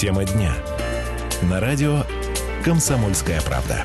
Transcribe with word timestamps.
Тема 0.00 0.24
дня. 0.24 0.56
На 1.42 1.60
радио 1.60 2.04
«Комсомольская 2.64 3.38
правда». 3.42 3.84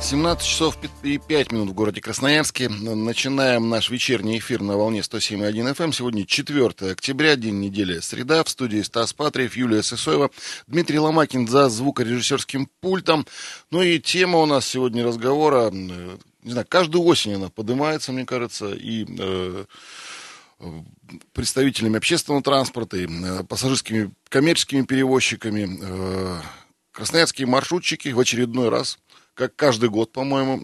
17 0.00 0.46
часов 0.46 0.78
и 1.02 1.18
5 1.18 1.50
минут 1.50 1.70
в 1.70 1.72
городе 1.72 2.00
Красноярске. 2.00 2.68
Начинаем 2.68 3.68
наш 3.68 3.90
вечерний 3.90 4.38
эфир 4.38 4.62
на 4.62 4.76
волне 4.76 5.00
107.1 5.00 5.74
FM. 5.74 5.82
Эм. 5.82 5.92
Сегодня 5.92 6.24
4 6.24 6.92
октября, 6.92 7.34
день 7.34 7.58
недели, 7.58 7.98
среда. 7.98 8.44
В 8.44 8.48
студии 8.48 8.82
Стас 8.82 9.12
Патриев, 9.12 9.56
Юлия 9.56 9.82
Сысоева, 9.82 10.30
Дмитрий 10.68 11.00
Ломакин 11.00 11.48
за 11.48 11.68
звукорежиссерским 11.68 12.68
пультом. 12.80 13.26
Ну 13.72 13.82
и 13.82 13.98
тема 13.98 14.38
у 14.38 14.46
нас 14.46 14.64
сегодня 14.64 15.04
разговора, 15.04 15.72
не 15.72 16.52
знаю, 16.52 16.66
каждую 16.68 17.02
осень 17.04 17.34
она 17.34 17.48
поднимается, 17.48 18.12
мне 18.12 18.24
кажется, 18.24 18.70
и 18.74 19.06
э, 19.18 19.64
представителями 21.32 21.96
общественного 21.96 22.42
транспорта, 22.42 22.96
и 22.96 23.06
э, 23.06 23.44
пассажирскими 23.44 24.12
коммерческими 24.28 24.82
перевозчиками. 24.82 25.78
Э, 25.80 26.40
красноярские 26.92 27.46
маршрутчики 27.46 28.08
в 28.08 28.20
очередной 28.20 28.68
раз– 28.68 28.98
как 29.40 29.56
каждый 29.56 29.88
год, 29.88 30.12
по-моему, 30.12 30.62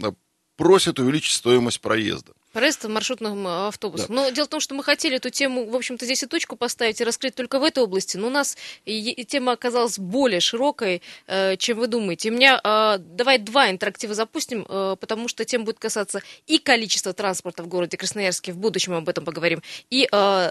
просят 0.57 0.99
увеличить 0.99 1.35
стоимость 1.35 1.81
проезда. 1.81 2.35
Проезд 2.57 2.85
в 2.85 2.89
маршрутном 2.89 3.47
э, 3.47 3.69
автобусах. 3.69 4.09
Да. 4.09 4.15
Но 4.15 4.31
дело 4.31 4.47
в 4.47 4.49
том, 4.49 4.61
что 4.61 4.75
мы 4.75 4.83
хотели 4.83 5.17
эту 5.19 5.29
тему, 5.29 5.69
в 5.69 5.77
общем-то, 5.77 6.07
здесь 6.07 6.23
и 6.23 6.27
точку 6.27 6.57
поставить 6.57 7.03
и 7.03 7.05
раскрыть 7.05 7.35
только 7.35 7.59
в 7.59 7.63
этой 7.63 7.83
области. 7.83 8.17
Но 8.17 8.29
у 8.29 8.31
нас 8.31 8.57
тема 8.87 9.53
оказалась 9.53 9.99
более 9.99 10.41
широкой, 10.41 11.03
э, 11.27 11.59
чем 11.59 11.79
вы 11.79 11.87
думаете. 11.87 12.29
И 12.29 12.31
у 12.31 12.35
меня 12.35 12.59
э, 12.65 12.97
давай 12.99 13.37
два 13.37 13.71
интерактива 13.71 14.15
запустим, 14.15 14.65
потому 14.65 15.29
что 15.29 15.45
тема 15.45 15.67
будет 15.67 15.79
касаться 15.79 16.23
и 16.47 16.57
количества 16.57 17.13
транспорта 17.13 17.63
в 17.63 17.67
городе 17.67 17.99
Красноярске, 17.99 18.53
в 18.53 18.57
будущем 18.57 18.95
об 18.95 19.07
этом 19.11 19.27
поговорим, 19.27 19.61
и 19.91 20.09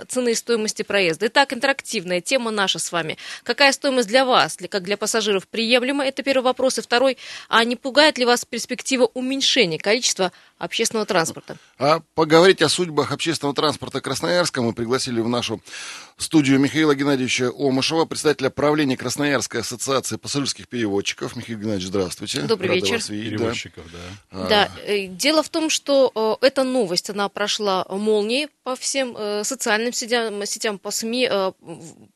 цены 0.08 0.34
и 0.34 0.36
стоимости 0.36 0.84
проезда. 0.84 1.26
Итак, 1.26 1.54
интерактивная 1.54 2.22
тема 2.22 2.52
наша 2.52 2.78
с 2.78 2.92
вами. 2.92 3.18
Какая 3.42 3.72
стоимость 3.72 4.10
для 4.10 4.26
вас, 4.26 4.60
как 4.70 4.84
для 4.84 4.98
пассажиров, 4.98 5.48
приемлема? 5.48 6.06
Это 6.06 6.22
первый 6.22 6.44
вопрос. 6.44 6.78
И 6.78 6.82
второй, 6.82 7.18
а 7.50 7.64
не 7.64 7.76
пугает 7.76 8.20
ли 8.20 8.26
вас 8.26 8.46
перспектива 8.46 9.10
уменьшения 9.16 9.80
количества 9.80 10.32
общественного 10.58 11.06
транспорта? 11.06 11.58
А 11.78 12.02
поговорить 12.14 12.62
о 12.62 12.70
судьбах 12.70 13.12
общественного 13.12 13.56
транспорта 13.56 14.02
Красноярска 14.02 14.62
мы 14.62 14.74
пригласили 14.74 15.22
в 15.22 15.28
нашу 15.28 15.62
студию 16.18 16.60
Михаила 16.60 16.96
Геннадьевича 16.96 17.52
Омышева, 17.52 18.06
председателя 18.06 18.50
правления 18.50 18.96
Красноярской 18.96 19.62
ассоциации 19.62 20.16
пассажирских 20.16 20.68
переводчиков. 20.68 21.36
Михаил 21.36 21.60
Геннадьевич, 21.60 21.88
здравствуйте. 21.88 22.42
Добрый 22.42 22.70
Рада 22.70 22.80
вечер. 22.82 22.96
Вас 22.96 23.10
видеть, 23.10 23.32
Переводчиков, 23.32 23.84
да. 23.92 24.40
Да. 24.40 24.48
да. 24.48 24.72
Э, 24.86 25.08
дело 25.08 25.44
в 25.44 25.50
том, 25.50 25.70
что 25.70 26.40
э, 26.42 26.46
эта 26.46 26.64
новость, 26.64 27.10
она 27.10 27.28
прошла 27.30 27.86
молнией 27.90 28.48
по 28.64 28.76
всем 28.76 29.16
э, 29.18 29.44
социальным 29.44 29.92
сетям, 29.94 30.46
сетям 30.46 30.80
по 30.80 30.92
СМИ. 30.92 31.30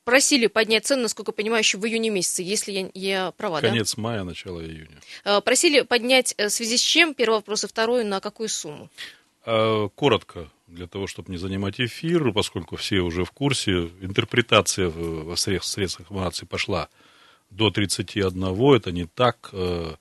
Просили 0.05 0.47
поднять 0.47 0.85
цены, 0.85 1.03
насколько 1.03 1.31
я 1.31 1.33
понимаю, 1.33 1.61
еще 1.61 1.77
в 1.77 1.85
июне 1.85 2.09
месяце, 2.09 2.41
если 2.41 2.71
я, 2.71 2.89
я 2.93 3.31
права, 3.31 3.61
Конец 3.61 3.95
да? 3.95 4.01
мая, 4.01 4.23
начало 4.23 4.61
июня. 4.61 4.97
Просили 5.43 5.81
поднять 5.81 6.33
в 6.37 6.49
связи 6.49 6.77
с 6.77 6.81
чем? 6.81 7.13
Первый 7.13 7.35
вопрос. 7.35 7.63
И 7.63 7.67
второй, 7.67 8.03
на 8.03 8.19
какую 8.19 8.49
сумму? 8.49 8.89
Коротко, 9.43 10.49
для 10.69 10.87
того, 10.87 11.07
чтобы 11.07 11.31
не 11.31 11.37
занимать 11.37 11.79
эфир, 11.79 12.31
поскольку 12.31 12.75
все 12.75 12.99
уже 12.99 13.25
в 13.25 13.31
курсе, 13.31 13.89
интерпретация 14.01 14.89
в 14.89 15.35
средствах 15.35 16.11
информации 16.11 16.45
пошла 16.45 16.89
до 17.49 17.71
31, 17.71 18.75
это 18.75 18.91
не 18.91 19.05
так. 19.05 19.49
Э, 19.53 19.95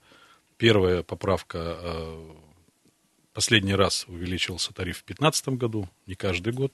первая 0.57 1.03
поправка, 1.03 1.77
э, 1.81 2.33
последний 3.33 3.75
раз 3.75 4.05
увеличился 4.07 4.73
тариф 4.73 4.97
в 4.97 5.05
2015 5.05 5.49
году, 5.49 5.89
не 6.05 6.15
каждый 6.15 6.53
год, 6.53 6.71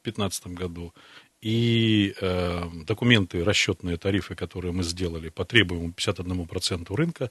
в 0.00 0.04
2015 0.04 0.48
году. 0.48 0.92
И 1.40 2.14
э, 2.20 2.64
документы, 2.86 3.44
расчетные 3.44 3.96
тарифы, 3.96 4.34
которые 4.34 4.72
мы 4.72 4.82
сделали 4.82 5.28
по 5.28 5.44
требуемому 5.44 5.94
51% 5.96 6.94
рынка, 6.94 7.30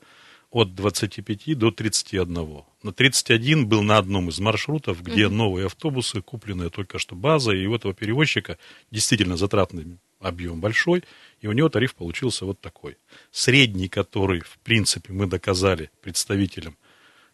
от 0.51 0.75
25 0.75 1.57
до 1.57 1.71
31. 1.71 2.63
На 2.83 2.93
31 2.93 3.67
был 3.67 3.83
на 3.83 3.97
одном 3.97 4.29
из 4.29 4.39
маршрутов, 4.39 5.01
где 5.01 5.27
угу. 5.27 5.35
новые 5.35 5.65
автобусы, 5.67 6.21
купленные 6.21 6.69
только 6.69 6.99
что 6.99 7.15
база, 7.15 7.51
и 7.51 7.65
у 7.65 7.75
этого 7.75 7.93
перевозчика 7.93 8.57
действительно 8.91 9.37
затратный 9.37 9.97
объем 10.19 10.61
большой, 10.61 11.03
и 11.41 11.47
у 11.47 11.51
него 11.51 11.69
тариф 11.69 11.95
получился 11.95 12.45
вот 12.45 12.59
такой. 12.59 12.97
Средний, 13.31 13.87
который, 13.87 14.41
в 14.41 14.57
принципе, 14.63 15.13
мы 15.13 15.27
доказали 15.27 15.91
представителям 16.01 16.77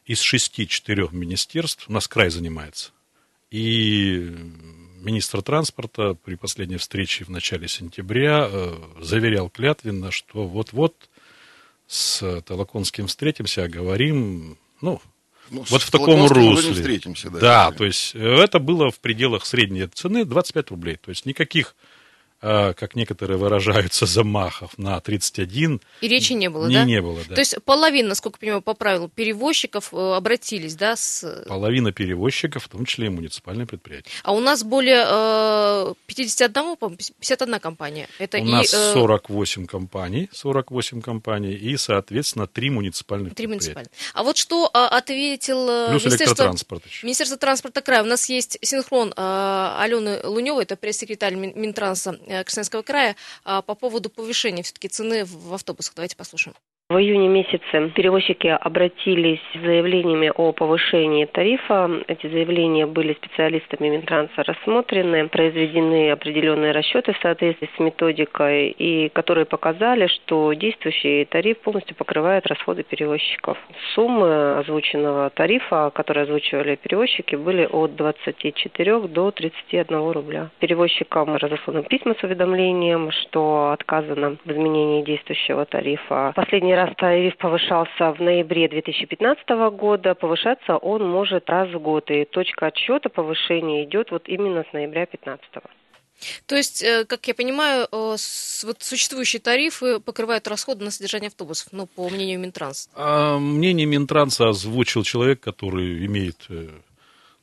из 0.05 0.19
шести-четырех 0.19 1.11
министерств, 1.11 1.87
у 1.87 1.93
нас 1.93 2.07
край 2.07 2.29
занимается. 2.29 2.91
И 3.49 4.33
министр 5.01 5.41
транспорта 5.41 6.13
при 6.13 6.35
последней 6.35 6.77
встрече 6.77 7.25
в 7.25 7.29
начале 7.29 7.67
сентября 7.67 8.47
э, 8.49 8.75
заверял 9.01 9.49
клятвенно, 9.49 10.11
что 10.11 10.47
вот-вот 10.47 11.09
с 11.91 12.41
Толоконским 12.43 13.07
встретимся, 13.07 13.67
говорим, 13.67 14.57
ну, 14.79 15.01
ну 15.49 15.65
вот 15.67 15.81
в 15.81 15.91
таком 15.91 16.25
русле. 16.25 16.73
Встретимся, 16.73 17.29
да. 17.29 17.39
Да, 17.39 17.71
то 17.73 17.83
есть 17.83 18.15
э, 18.15 18.19
это 18.19 18.59
было 18.59 18.89
в 18.91 18.99
пределах 19.01 19.45
средней 19.45 19.87
цены 19.87 20.23
25 20.23 20.71
рублей. 20.71 20.95
То 20.95 21.09
есть 21.09 21.25
никаких 21.25 21.75
как 22.41 22.95
некоторые 22.95 23.37
выражаются, 23.37 24.05
замахов 24.05 24.77
на 24.77 24.99
31. 24.99 25.81
И 26.01 26.07
речи 26.07 26.33
не 26.33 26.49
было, 26.49 26.67
не, 26.67 26.75
да? 26.75 26.83
Не 26.85 27.01
было, 27.01 27.19
да. 27.27 27.35
То 27.35 27.41
есть 27.41 27.55
половина, 27.63 28.09
насколько 28.09 28.37
я 28.37 28.39
понимаю, 28.39 28.61
по 28.61 28.73
правилу 28.73 29.09
перевозчиков 29.09 29.93
э, 29.93 30.13
обратились, 30.15 30.75
да? 30.75 30.95
С... 30.95 31.45
Половина 31.47 31.91
перевозчиков, 31.91 32.63
в 32.63 32.69
том 32.69 32.85
числе 32.85 33.07
и 33.07 33.09
муниципальные 33.09 33.67
предприятия. 33.67 34.09
А 34.23 34.33
у 34.33 34.39
нас 34.39 34.63
более 34.63 35.05
э, 35.07 35.93
51, 36.07 36.75
51 36.77 37.59
компания. 37.59 38.07
Это 38.19 38.37
у 38.39 38.45
и, 38.45 38.51
нас 38.51 38.73
э... 38.73 38.93
48 38.93 39.67
компаний, 39.67 40.29
48 40.33 41.01
компаний 41.01 41.53
и, 41.53 41.77
соответственно, 41.77 42.47
три 42.47 42.69
муниципальных 42.69 43.35
три 43.35 43.47
предприятия. 43.47 43.75
Муниципальных. 43.75 43.91
А 44.13 44.23
вот 44.23 44.37
что 44.37 44.69
э, 44.73 44.77
ответил 44.77 45.69
э, 45.69 45.89
Плюс 45.89 46.05
Министерство, 46.05 46.33
электротранспорт 46.33 46.85
еще. 46.85 47.05
Министерство 47.05 47.37
транспорта 47.37 47.81
края. 47.81 48.03
У 48.03 48.07
нас 48.07 48.29
есть 48.29 48.57
синхрон 48.61 49.13
э, 49.15 49.75
Алены 49.79 50.19
Луневой, 50.23 50.63
это 50.63 50.75
пресс-секретарь 50.75 51.35
Минтранса 51.35 52.17
Э, 52.31 52.45
Красноярского 52.45 52.81
края 52.81 53.17
а, 53.43 53.61
по 53.61 53.75
поводу 53.75 54.09
повышения 54.09 54.63
все-таки 54.63 54.87
цены 54.87 55.25
в 55.25 55.53
автобусах. 55.53 55.93
Давайте 55.95 56.15
послушаем. 56.15 56.55
В 56.91 56.97
июне 56.97 57.29
месяце 57.29 57.89
перевозчики 57.95 58.47
обратились 58.47 59.39
с 59.53 59.61
заявлениями 59.61 60.29
о 60.35 60.51
повышении 60.51 61.23
тарифа. 61.23 61.89
Эти 62.09 62.27
заявления 62.27 62.85
были 62.85 63.13
специалистами 63.13 63.87
Минтранса 63.87 64.43
рассмотрены, 64.43 65.29
произведены 65.29 66.11
определенные 66.11 66.73
расчеты 66.73 67.13
в 67.13 67.17
соответствии 67.19 67.69
с 67.73 67.79
методикой, 67.79 68.75
и 68.77 69.07
которые 69.07 69.45
показали, 69.45 70.07
что 70.07 70.51
действующий 70.51 71.23
тариф 71.23 71.59
полностью 71.59 71.95
покрывает 71.95 72.45
расходы 72.47 72.83
перевозчиков. 72.83 73.57
Суммы 73.95 74.57
озвученного 74.57 75.29
тарифа, 75.29 75.91
которые 75.95 76.23
озвучивали 76.23 76.75
перевозчики, 76.75 77.35
были 77.35 77.69
от 77.71 77.95
24 77.95 78.99
до 78.99 79.31
31 79.31 80.11
рубля. 80.11 80.49
Перевозчикам 80.59 81.37
разосланы 81.37 81.83
письма 81.83 82.15
с 82.19 82.23
уведомлением, 82.23 83.11
что 83.11 83.71
отказано 83.71 84.35
в 84.43 84.51
изменении 84.51 85.03
действующего 85.03 85.63
тарифа. 85.63 86.33
Последний 86.35 86.80
раз 86.85 86.95
тариф 86.97 87.37
повышался 87.37 88.11
в 88.13 88.19
ноябре 88.19 88.67
2015 88.67 89.49
года, 89.73 90.15
повышаться 90.15 90.77
он 90.77 91.07
может 91.09 91.49
раз 91.49 91.69
в 91.69 91.79
год, 91.79 92.09
и 92.09 92.25
точка 92.25 92.67
отсчета 92.67 93.09
повышения 93.09 93.83
идет 93.83 94.11
вот 94.11 94.27
именно 94.27 94.63
с 94.69 94.73
ноября 94.73 95.05
2015 95.05 95.63
то 96.45 96.55
есть, 96.55 96.83
э, 96.83 97.05
как 97.05 97.27
я 97.27 97.33
понимаю, 97.33 97.87
э, 97.91 98.15
вот 98.63 98.77
существующие 98.79 99.39
тарифы 99.39 99.99
покрывают 99.99 100.47
расходы 100.47 100.85
на 100.85 100.91
содержание 100.91 101.29
автобусов, 101.29 101.69
ну, 101.71 101.87
по 101.87 102.07
мнению 102.09 102.39
Минтранс. 102.39 102.89
А 102.93 103.39
мнение 103.39 103.87
Минтранса 103.87 104.49
озвучил 104.49 105.03
человек, 105.03 105.39
который 105.39 106.05
имеет 106.05 106.45
э, 106.49 106.69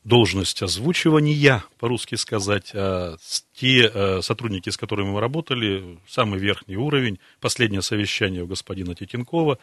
должность 0.08 0.62
озвучивания, 0.62 1.62
по-русски 1.78 2.14
сказать, 2.14 2.70
а 2.74 3.16
те 3.52 3.90
э, 3.92 4.22
сотрудники, 4.22 4.70
с 4.70 4.76
которыми 4.76 5.10
мы 5.10 5.20
работали, 5.20 5.98
самый 6.08 6.40
верхний 6.40 6.76
уровень, 6.76 7.18
последнее 7.40 7.82
совещание 7.82 8.42
у 8.42 8.46
господина 8.46 8.94
Титенкова, 8.94 9.58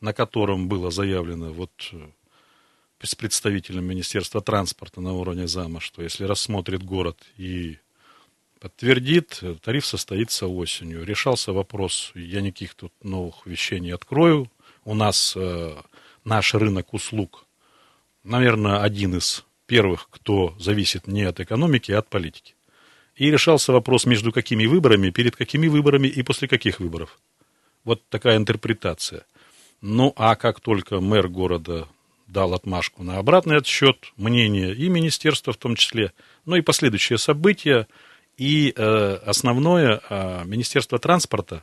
на 0.00 0.12
котором 0.14 0.68
было 0.68 0.90
заявлено 0.90 1.52
вот 1.52 1.70
э, 1.92 2.08
с 3.02 3.14
представителем 3.14 3.84
Министерства 3.84 4.40
транспорта 4.40 5.02
на 5.02 5.12
уровне 5.12 5.46
зама, 5.46 5.80
что 5.80 6.02
если 6.02 6.24
рассмотрит 6.24 6.82
город 6.82 7.18
и 7.36 7.76
подтвердит, 8.58 9.42
тариф 9.62 9.84
состоится 9.84 10.46
осенью. 10.46 11.04
Решался 11.04 11.52
вопрос, 11.52 12.12
я 12.14 12.40
никаких 12.40 12.74
тут 12.74 12.92
новых 13.02 13.46
вещей 13.46 13.80
не 13.80 13.90
открою. 13.90 14.50
У 14.84 14.94
нас 14.94 15.34
э, 15.36 15.76
наш 16.24 16.54
рынок 16.54 16.94
услуг, 16.94 17.44
наверное, 18.24 18.80
один 18.82 19.16
из 19.16 19.44
первых, 19.70 20.08
кто 20.10 20.56
зависит 20.58 21.06
не 21.06 21.22
от 21.22 21.38
экономики, 21.38 21.92
а 21.92 22.00
от 22.00 22.08
политики. 22.08 22.54
И 23.14 23.30
решался 23.30 23.72
вопрос 23.72 24.04
между 24.04 24.32
какими 24.32 24.66
выборами, 24.66 25.10
перед 25.10 25.36
какими 25.36 25.68
выборами 25.68 26.08
и 26.08 26.22
после 26.24 26.48
каких 26.48 26.80
выборов. 26.80 27.20
Вот 27.84 28.00
такая 28.08 28.36
интерпретация. 28.36 29.22
Ну, 29.80 30.12
а 30.16 30.34
как 30.34 30.58
только 30.58 31.00
мэр 31.00 31.28
города 31.28 31.86
дал 32.26 32.52
отмашку 32.54 33.04
на 33.04 33.18
обратный 33.18 33.58
отсчет, 33.58 34.12
мнение 34.16 34.74
и 34.74 34.88
министерства 34.88 35.52
в 35.52 35.56
том 35.56 35.76
числе, 35.76 36.12
ну 36.46 36.56
и 36.56 36.62
последующие 36.62 37.18
события, 37.18 37.86
И 38.40 38.72
э, 38.74 39.18
основное, 39.26 40.00
э, 40.00 40.44
Министерство 40.46 40.98
транспорта, 40.98 41.62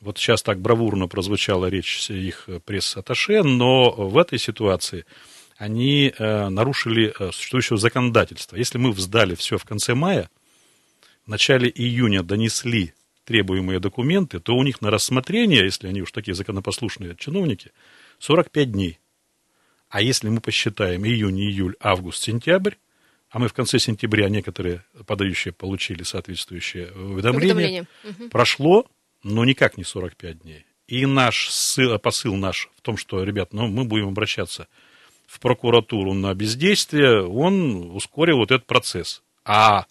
вот 0.00 0.18
сейчас 0.18 0.42
так 0.42 0.58
бравурно 0.58 1.06
прозвучала 1.06 1.66
речь 1.70 2.10
их 2.10 2.48
пресс-атташе, 2.66 3.42
но 3.44 3.92
в 3.92 4.18
этой 4.18 4.38
ситуации 4.38 5.04
они 5.58 6.14
э, 6.16 6.48
нарушили 6.48 7.12
э, 7.18 7.32
существующее 7.32 7.78
законодательство. 7.78 8.56
Если 8.56 8.78
мы 8.78 8.94
сдали 8.94 9.34
все 9.34 9.58
в 9.58 9.64
конце 9.64 9.94
мая, 9.94 10.30
в 11.26 11.28
начале 11.28 11.68
июня 11.68 12.22
донесли 12.22 12.94
требуемые 13.24 13.80
документы, 13.80 14.38
то 14.38 14.54
у 14.54 14.62
них 14.62 14.80
на 14.80 14.90
рассмотрение, 14.90 15.64
если 15.64 15.88
они 15.88 16.00
уж 16.00 16.12
такие 16.12 16.34
законопослушные 16.34 17.16
чиновники, 17.16 17.72
45 18.20 18.72
дней. 18.72 19.00
А 19.90 20.00
если 20.00 20.28
мы 20.28 20.40
посчитаем 20.40 21.04
июнь, 21.04 21.40
июль, 21.40 21.74
август, 21.80 22.22
сентябрь, 22.22 22.74
а 23.28 23.40
мы 23.40 23.48
в 23.48 23.52
конце 23.52 23.80
сентября 23.80 24.28
некоторые 24.28 24.84
подающие 25.06 25.52
получили 25.52 26.04
соответствующее 26.04 26.92
уведомление, 26.92 27.54
уведомление. 27.54 27.86
Угу. 28.04 28.28
прошло, 28.30 28.86
но 29.24 29.44
никак 29.44 29.76
не 29.76 29.84
45 29.84 30.42
дней. 30.42 30.64
И 30.86 31.04
наш 31.04 31.50
посыл 32.00 32.36
наш 32.36 32.70
в 32.76 32.80
том, 32.80 32.96
что, 32.96 33.24
ребят, 33.24 33.52
ну, 33.52 33.66
мы 33.66 33.84
будем 33.84 34.08
обращаться 34.08 34.68
в 35.28 35.40
прокуратуру 35.40 36.14
на 36.14 36.34
бездействие, 36.34 37.22
он 37.22 37.94
ускорил 37.94 38.38
вот 38.38 38.50
этот 38.50 38.66
процесс. 38.66 39.22
А 39.44 39.84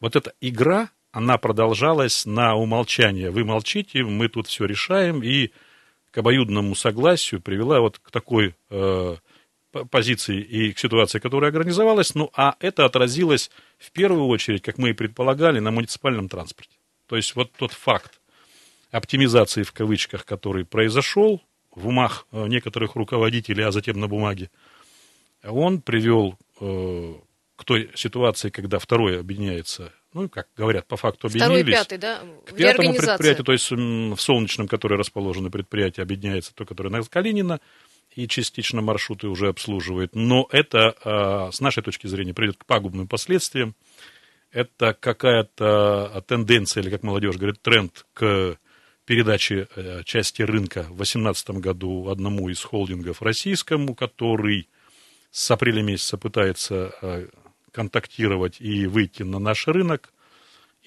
вот 0.00 0.16
эта 0.16 0.32
игра, 0.40 0.88
она 1.12 1.36
продолжалась 1.36 2.24
на 2.24 2.56
умолчание. 2.56 3.30
Вы 3.30 3.44
молчите, 3.44 4.02
мы 4.02 4.28
тут 4.28 4.46
все 4.46 4.64
решаем, 4.64 5.22
и 5.22 5.50
к 6.10 6.18
обоюдному 6.18 6.74
согласию 6.74 7.42
привела 7.42 7.80
вот 7.80 7.98
к 7.98 8.10
такой 8.10 8.54
э, 8.70 9.16
позиции 9.90 10.40
и 10.40 10.72
к 10.72 10.78
ситуации, 10.78 11.18
которая 11.18 11.50
организовалась. 11.50 12.14
Ну, 12.14 12.30
а 12.34 12.56
это 12.58 12.86
отразилось 12.86 13.50
в 13.78 13.92
первую 13.92 14.28
очередь, 14.28 14.62
как 14.62 14.78
мы 14.78 14.90
и 14.90 14.94
предполагали, 14.94 15.58
на 15.58 15.70
муниципальном 15.70 16.30
транспорте. 16.30 16.74
То 17.06 17.16
есть 17.16 17.36
вот 17.36 17.52
тот 17.52 17.72
факт 17.72 18.18
оптимизации 18.90 19.62
в 19.62 19.72
кавычках, 19.72 20.24
который 20.24 20.64
произошел 20.64 21.42
в 21.74 21.88
умах 21.88 22.26
э, 22.32 22.46
некоторых 22.46 22.96
руководителей, 22.96 23.64
а 23.64 23.72
затем 23.72 23.98
на 24.00 24.08
бумаге, 24.08 24.50
он 25.42 25.80
привел 25.80 26.36
э, 26.60 27.14
к 27.56 27.64
той 27.64 27.90
ситуации, 27.94 28.50
когда 28.50 28.78
второе 28.78 29.20
объединяется, 29.20 29.92
ну, 30.12 30.28
как 30.28 30.48
говорят, 30.56 30.86
по 30.86 30.96
факту 30.96 31.28
объединились. 31.28 31.78
Второй, 31.78 31.98
пятый, 31.98 31.98
да? 31.98 32.20
К 32.46 32.54
пятому 32.54 32.94
предприятию, 32.94 33.44
то 33.44 33.52
есть 33.52 33.70
в 33.70 34.16
Солнечном, 34.16 34.66
которое 34.68 34.96
расположено 34.96 35.50
предприятие, 35.50 36.02
объединяется 36.02 36.54
то, 36.54 36.64
которое 36.64 36.90
на 36.90 37.02
Калинина, 37.02 37.60
и 38.14 38.26
частично 38.26 38.80
маршруты 38.80 39.28
уже 39.28 39.48
обслуживает. 39.48 40.14
Но 40.14 40.48
это, 40.50 40.94
а, 41.04 41.50
с 41.52 41.60
нашей 41.60 41.82
точки 41.82 42.06
зрения, 42.08 42.34
приведет 42.34 42.56
к 42.56 42.64
пагубным 42.64 43.06
последствиям. 43.06 43.76
Это 44.50 44.96
какая-то 44.98 46.24
тенденция, 46.26 46.82
или, 46.82 46.90
как 46.90 47.04
молодежь 47.04 47.36
говорит, 47.36 47.62
тренд 47.62 48.04
к 48.14 48.56
передаче 49.10 49.66
э, 49.74 50.02
части 50.04 50.40
рынка 50.42 50.82
в 50.84 50.94
2018 50.94 51.50
году 51.58 52.10
одному 52.10 52.48
из 52.48 52.62
холдингов 52.62 53.22
российскому, 53.22 53.96
который 53.96 54.68
с 55.32 55.50
апреля 55.50 55.82
месяца 55.82 56.16
пытается 56.16 56.94
э, 57.02 57.26
контактировать 57.72 58.60
и 58.60 58.86
выйти 58.86 59.24
на 59.24 59.40
наш 59.40 59.66
рынок. 59.66 60.12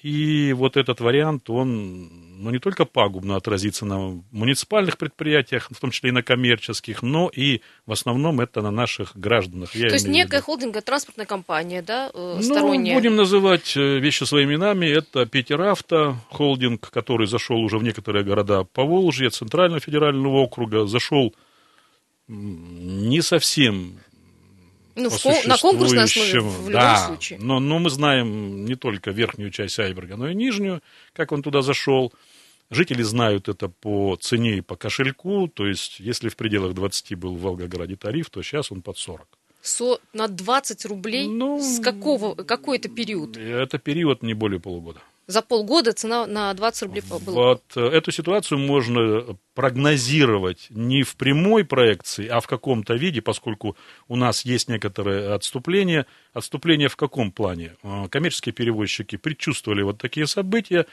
И 0.04 0.52
вот 0.52 0.76
этот 0.76 1.00
вариант, 1.00 1.48
он 1.48 2.10
ну, 2.36 2.50
не 2.50 2.58
только 2.58 2.84
пагубно 2.84 3.36
отразится 3.36 3.86
на 3.86 4.22
муниципальных 4.32 4.98
предприятиях, 4.98 5.68
в 5.70 5.80
том 5.80 5.90
числе 5.92 6.10
и 6.10 6.12
на 6.12 6.22
коммерческих, 6.22 7.02
но 7.02 7.30
и 7.34 7.62
в 7.86 7.92
основном 7.92 8.42
это 8.42 8.60
на 8.60 8.70
наших 8.70 9.16
гражданах. 9.16 9.74
Я 9.74 9.88
То 9.88 9.94
есть 9.94 10.06
некая 10.06 10.42
холдинговая 10.42 10.82
транспортная 10.82 11.24
компания, 11.24 11.80
да, 11.80 12.10
э, 12.12 12.38
сторонняя? 12.42 12.94
Ну, 12.94 13.00
будем 13.00 13.16
называть 13.16 13.78
э, 13.78 13.98
вещи 13.98 14.24
своими 14.24 14.52
именами. 14.52 14.84
Это 14.84 15.24
Питеравто, 15.24 16.18
холдинг, 16.28 16.90
который 16.90 17.26
зашел 17.26 17.56
уже 17.62 17.78
в 17.78 17.82
некоторые 17.82 18.26
города 18.26 18.64
Поволжья, 18.64 19.30
Центрального 19.30 19.80
федерального 19.80 20.36
округа, 20.36 20.84
зашел 20.84 21.34
не 22.28 23.22
совсем 23.22 24.00
ну, 24.94 25.10
в, 25.10 25.46
на 25.46 25.56
конкурсной 25.56 26.04
основе 26.04 26.40
в 26.40 26.68
любом 26.68 26.72
да, 26.72 27.06
случае. 27.06 27.38
Но, 27.40 27.60
но 27.60 27.78
мы 27.78 27.90
знаем 27.90 28.64
не 28.64 28.74
только 28.74 29.10
верхнюю 29.10 29.50
часть 29.50 29.78
айберга, 29.78 30.16
но 30.16 30.28
и 30.28 30.34
нижнюю, 30.34 30.82
как 31.12 31.32
он 31.32 31.42
туда 31.42 31.62
зашел. 31.62 32.12
Жители 32.70 33.02
знают 33.02 33.48
это 33.48 33.68
по 33.68 34.16
цене 34.16 34.58
и 34.58 34.60
по 34.60 34.76
кошельку. 34.76 35.48
То 35.48 35.66
есть, 35.66 36.00
если 36.00 36.28
в 36.28 36.36
пределах 36.36 36.74
20 36.74 37.14
был 37.14 37.36
в 37.36 37.40
Волгограде 37.40 37.96
тариф, 37.96 38.30
то 38.30 38.42
сейчас 38.42 38.72
он 38.72 38.82
под 38.82 38.98
40. 38.98 39.26
Со, 39.62 39.98
на 40.12 40.28
20 40.28 40.84
рублей? 40.86 41.26
Ну, 41.26 41.60
С 41.60 41.80
какого, 41.80 42.34
какой 42.34 42.78
это 42.78 42.88
период? 42.88 43.36
Это 43.36 43.78
период 43.78 44.22
не 44.22 44.34
более 44.34 44.60
полугода. 44.60 45.00
За 45.26 45.40
полгода 45.40 45.92
цена 45.92 46.26
на 46.26 46.52
20 46.52 46.82
рублей 46.82 47.02
была. 47.08 47.48
Вот 47.48 47.62
э, 47.76 47.80
эту 47.80 48.12
ситуацию 48.12 48.58
можно 48.58 49.38
прогнозировать 49.54 50.66
не 50.68 51.02
в 51.02 51.16
прямой 51.16 51.64
проекции, 51.64 52.26
а 52.28 52.40
в 52.40 52.46
каком-то 52.46 52.94
виде, 52.94 53.22
поскольку 53.22 53.74
у 54.06 54.16
нас 54.16 54.44
есть 54.44 54.68
некоторые 54.68 55.32
отступления. 55.32 56.04
Отступления 56.34 56.88
в 56.88 56.96
каком 56.96 57.32
плане? 57.32 57.76
Э, 57.82 58.06
коммерческие 58.10 58.52
перевозчики 58.52 59.16
предчувствовали 59.16 59.82
вот 59.82 59.96
такие 59.96 60.26
события, 60.26 60.84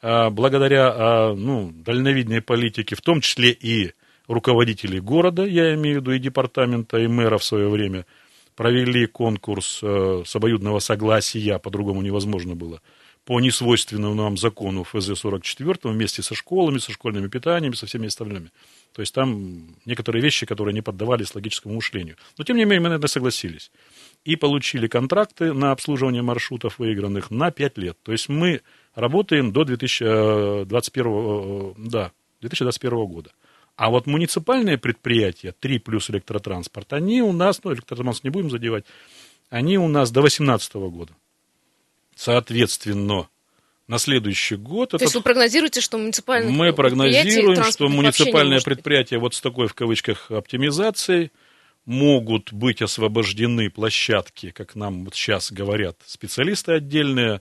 э, 0.00 0.30
благодаря 0.30 1.32
ну, 1.34 1.72
дальновидной 1.74 2.40
политике, 2.40 2.94
в 2.94 3.00
том 3.00 3.20
числе 3.20 3.50
и 3.50 3.94
руководителей 4.28 5.00
города, 5.00 5.44
я 5.44 5.74
имею 5.74 5.98
в 5.98 6.00
виду 6.02 6.12
и 6.12 6.20
департамента, 6.20 6.98
и 6.98 7.08
мэра 7.08 7.38
в 7.38 7.44
свое 7.44 7.68
время, 7.68 8.06
провели 8.54 9.06
конкурс 9.06 9.80
с 9.82 10.36
обоюдного 10.36 10.78
согласия, 10.78 11.58
по-другому 11.58 12.00
невозможно 12.02 12.54
было– 12.54 12.80
по 13.24 13.40
несвойственному 13.40 14.14
нам 14.14 14.36
закону 14.36 14.84
ФЗ-44 14.84 15.90
вместе 15.90 16.22
со 16.22 16.34
школами, 16.34 16.78
со 16.78 16.90
школьными 16.90 17.28
питаниями, 17.28 17.74
со 17.74 17.86
всеми 17.86 18.08
остальными. 18.08 18.50
То 18.92 19.00
есть 19.00 19.14
там 19.14 19.76
некоторые 19.86 20.22
вещи, 20.22 20.44
которые 20.44 20.74
не 20.74 20.82
поддавались 20.82 21.34
логическому 21.34 21.76
мышлению. 21.76 22.16
Но 22.36 22.44
тем 22.44 22.56
не 22.56 22.64
менее 22.64 22.80
мы 22.80 22.88
на 22.88 22.94
это 22.94 23.06
согласились. 23.06 23.70
И 24.24 24.36
получили 24.36 24.88
контракты 24.88 25.52
на 25.52 25.70
обслуживание 25.70 26.22
маршрутов 26.22 26.78
выигранных 26.78 27.30
на 27.30 27.50
5 27.50 27.78
лет. 27.78 27.96
То 28.02 28.12
есть 28.12 28.28
мы 28.28 28.60
работаем 28.94 29.52
до 29.52 29.64
2021, 29.64 31.06
э, 31.06 31.72
да, 31.78 32.12
2021 32.40 33.06
года. 33.06 33.30
А 33.76 33.88
вот 33.88 34.06
муниципальные 34.06 34.78
предприятия, 34.78 35.54
3 35.58 35.78
плюс 35.78 36.10
электротранспорт, 36.10 36.92
они 36.92 37.22
у 37.22 37.32
нас, 37.32 37.62
ну, 37.64 37.72
электротранспорт 37.72 38.24
не 38.24 38.30
будем 38.30 38.50
задевать, 38.50 38.84
они 39.48 39.78
у 39.78 39.88
нас 39.88 40.10
до 40.10 40.20
2018 40.20 40.74
года. 40.90 41.14
Соответственно, 42.14 43.28
на 43.88 43.98
следующий 43.98 44.56
год... 44.56 44.90
То 44.90 44.96
этот... 44.96 45.06
есть 45.06 45.14
вы 45.14 45.22
прогнозируете, 45.22 45.80
что 45.80 45.98
муниципальное 45.98 46.52
Мы 46.52 46.72
прогнозируем, 46.72 47.64
что 47.64 47.88
муниципальное 47.88 48.60
предприятие 48.60 49.20
вот 49.20 49.34
с 49.34 49.40
такой, 49.40 49.66
в 49.66 49.74
кавычках, 49.74 50.30
оптимизацией 50.30 51.30
могут 51.84 52.52
быть 52.52 52.80
освобождены 52.80 53.70
площадки, 53.70 54.50
как 54.50 54.74
нам 54.76 55.04
вот 55.04 55.14
сейчас 55.14 55.50
говорят 55.50 55.96
специалисты 56.06 56.72
отдельные, 56.72 57.40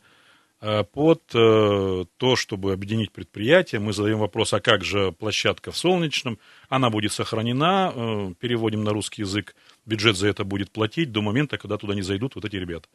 э, 0.62 0.84
под 0.84 1.22
э, 1.34 2.06
то, 2.18 2.36
чтобы 2.36 2.74
объединить 2.74 3.12
предприятие. 3.12 3.80
Мы 3.80 3.94
задаем 3.94 4.20
вопрос, 4.20 4.54
а 4.54 4.60
как 4.60 4.84
же 4.84 5.12
площадка 5.12 5.72
в 5.72 5.78
Солнечном? 5.78 6.40
Она 6.70 6.90
будет 6.90 7.13
сохранена, 7.13 7.94
э, 7.94 8.34
переводим 8.40 8.84
на 8.84 8.92
русский 8.92 9.22
язык, 9.22 9.56
бюджет 9.86 10.18
за 10.18 10.28
это 10.28 10.44
будет 10.44 10.72
платить 10.72 11.12
до 11.12 11.22
момента, 11.22 11.58
когда 11.58 11.78
туда 11.78 11.94
не 11.94 12.01
зайдут 12.01 12.36
вот 12.36 12.46
эти 12.46 12.56
ребята. 12.56 12.88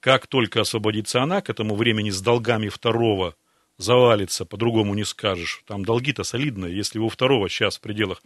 Как 0.00 0.26
только 0.26 0.62
освободится 0.62 1.22
она, 1.22 1.42
к 1.42 1.50
этому 1.50 1.74
времени 1.74 2.10
с 2.10 2.20
долгами 2.20 2.68
второго 2.68 3.34
завалится, 3.76 4.44
по-другому 4.44 4.94
не 4.94 5.04
скажешь. 5.04 5.62
Там 5.66 5.84
долги-то 5.84 6.24
солидные. 6.24 6.76
Если 6.76 6.98
у 6.98 7.08
второго 7.08 7.48
сейчас 7.48 7.76
в 7.76 7.80
пределах 7.80 8.22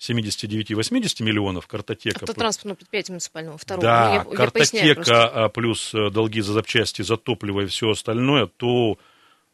79-80 0.00 1.22
миллионов 1.22 1.66
картотека. 1.66 2.20
Автотранспортного 2.22 2.76
предприятия 2.76 3.12
муниципального 3.12 3.58
второго. 3.58 3.82
Да, 3.82 4.24
ну, 4.24 4.30
я, 4.30 4.36
картотека 4.36 5.10
я 5.10 5.24
а, 5.26 5.48
плюс 5.48 5.94
э, 5.94 6.10
долги 6.10 6.40
за 6.42 6.52
запчасти, 6.52 7.02
за 7.02 7.16
топливо 7.16 7.62
и 7.62 7.66
все 7.66 7.90
остальное, 7.90 8.46
то 8.46 8.98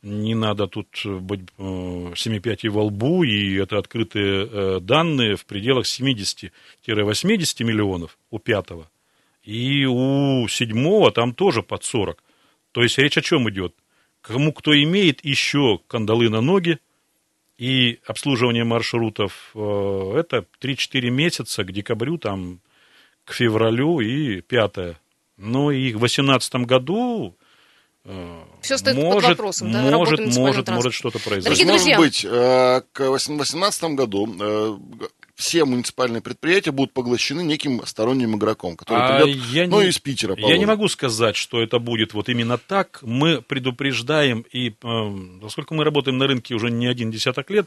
не 0.03 0.35
надо 0.35 0.67
тут 0.67 0.89
быть 1.05 1.43
э, 1.59 2.13
семипятей 2.17 2.71
во 2.71 2.85
лбу, 2.85 3.23
и 3.23 3.55
это 3.55 3.79
открытые 3.79 4.49
э, 4.51 4.81
данные 4.81 5.37
в 5.37 5.47
пределах 5.47 5.87
70-80 5.87 6.51
миллионов 7.65 8.19
у 8.31 8.41
пятого. 8.41 8.91
И 9.43 9.85
у 9.87 10.47
седьмого 10.49 11.11
там 11.11 11.35
тоже 11.35 11.63
под 11.63 11.85
40. 11.85 12.23
То 12.73 12.83
есть 12.83 12.99
речь 12.99 13.19
о 13.19 13.23
чем 13.23 13.49
идет? 13.51 13.75
Кому 14.21 14.53
кто 14.53 14.73
имеет 14.81 15.25
еще 15.25 15.81
кандалы 15.89 16.29
на 16.29 16.41
ноги 16.41 16.79
и 17.59 17.99
обслуживание 18.07 18.65
маршрутов, 18.65 19.51
э, 19.55 20.15
это 20.17 20.47
3-4 20.61 21.11
месяца 21.11 21.65
к 21.65 21.73
декабрю, 21.73 22.19
там, 22.19 22.61
к 23.25 23.33
февралю 23.33 24.01
и 24.01 24.41
пятое. 24.41 25.01
Ну 25.37 25.71
и 25.71 25.93
в 25.93 25.99
2018 25.99 26.55
году 26.67 27.37
все 28.61 28.79
стоит 28.79 28.97
может, 28.97 29.15
под 29.15 29.25
вопросом, 29.31 29.73
да, 29.73 29.83
может, 29.83 30.37
может, 30.37 30.69
может 30.69 30.95
что-то 30.95 31.19
произойти. 31.19 31.65
Дорогие 31.65 31.67
друзья, 31.67 31.97
может 31.97 32.13
быть, 32.13 32.21
к 32.93 32.99
2018 32.99 33.85
году 33.95 34.81
все 35.43 35.65
муниципальные 35.65 36.23
предприятия 36.23 36.71
будут 36.71 36.93
поглощены 36.93 37.43
неким 37.43 37.85
сторонним 37.87 38.37
игроком, 38.37 38.77
который 38.77 39.03
а 39.03 39.25
придет, 39.25 39.43
я 39.51 39.67
ну, 39.67 39.81
не, 39.81 39.89
из 39.89 39.99
Питера. 39.99 40.35
Положим. 40.35 40.51
Я 40.51 40.59
не 40.59 40.67
могу 40.67 40.89
сказать, 40.89 41.37
что 41.37 41.63
это 41.63 41.79
будет 41.79 42.15
вот 42.15 42.29
именно 42.29 42.59
так. 42.59 43.01
Мы 43.03 43.43
предупреждаем, 43.43 44.45
и 44.53 44.71
э, 44.71 44.73
поскольку 45.41 45.75
мы 45.75 45.85
работаем 45.85 46.19
на 46.19 46.27
рынке 46.27 46.55
уже 46.55 46.71
не 46.71 46.87
один 46.87 47.11
десяток 47.11 47.51
лет, 47.51 47.67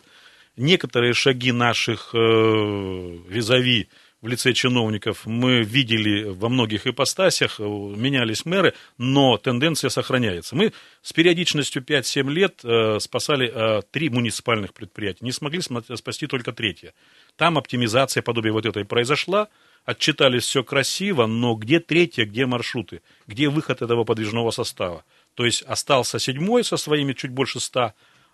некоторые 0.56 1.13
шаги 1.13 1.51
наших 1.51 2.12
э, 2.13 2.18
визави 2.18 3.89
в 4.22 4.28
лице 4.28 4.54
чиновников 4.54 5.26
мы 5.26 5.62
видели 5.62 6.24
во 6.24 6.50
многих 6.50 6.88
ипостасях, 6.88 7.60
менялись 7.60 8.46
мэры, 8.46 8.74
но 8.98 9.38
тенденция 9.38 9.90
сохраняется. 9.90 10.56
Мы 10.56 10.74
с 11.02 11.14
периодичностью 11.14 11.84
5-7 11.84 12.32
лет 12.32 12.62
э, 12.64 13.00
спасали 13.00 13.52
э, 13.54 13.82
три 13.92 14.10
муниципальных 14.10 14.74
предприятия, 14.74 15.26
не 15.26 15.32
смогли 15.32 15.62
спасти 15.62 16.28
только 16.28 16.54
третье. 16.54 16.94
Там 17.36 17.58
оптимизация 17.58 18.24
подобия 18.24 18.52
вот 18.52 18.66
этой 18.66 18.86
произошла, 18.86 19.50
отчитались 19.86 20.44
все 20.44 20.64
красиво, 20.64 21.28
но 21.28 21.54
где 21.56 21.80
третье, 21.80 22.26
где 22.26 22.46
маршруты, 22.46 23.02
где 23.28 23.50
выход 23.50 23.82
этого 23.82 24.04
подвижного 24.04 24.52
состава? 24.52 25.04
То 25.36 25.46
есть 25.46 25.62
остался 25.64 26.18
седьмой 26.18 26.64
со 26.64 26.78
своими 26.78 27.14
чуть 27.14 27.32
больше 27.32 27.60
ста, 27.60 27.94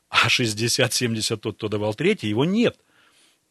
а 0.09 0.27
60-70 0.27 1.37
тот, 1.37 1.57
кто 1.57 1.67
давал 1.67 1.93
третий, 1.95 2.27
его 2.27 2.45
нет. 2.45 2.77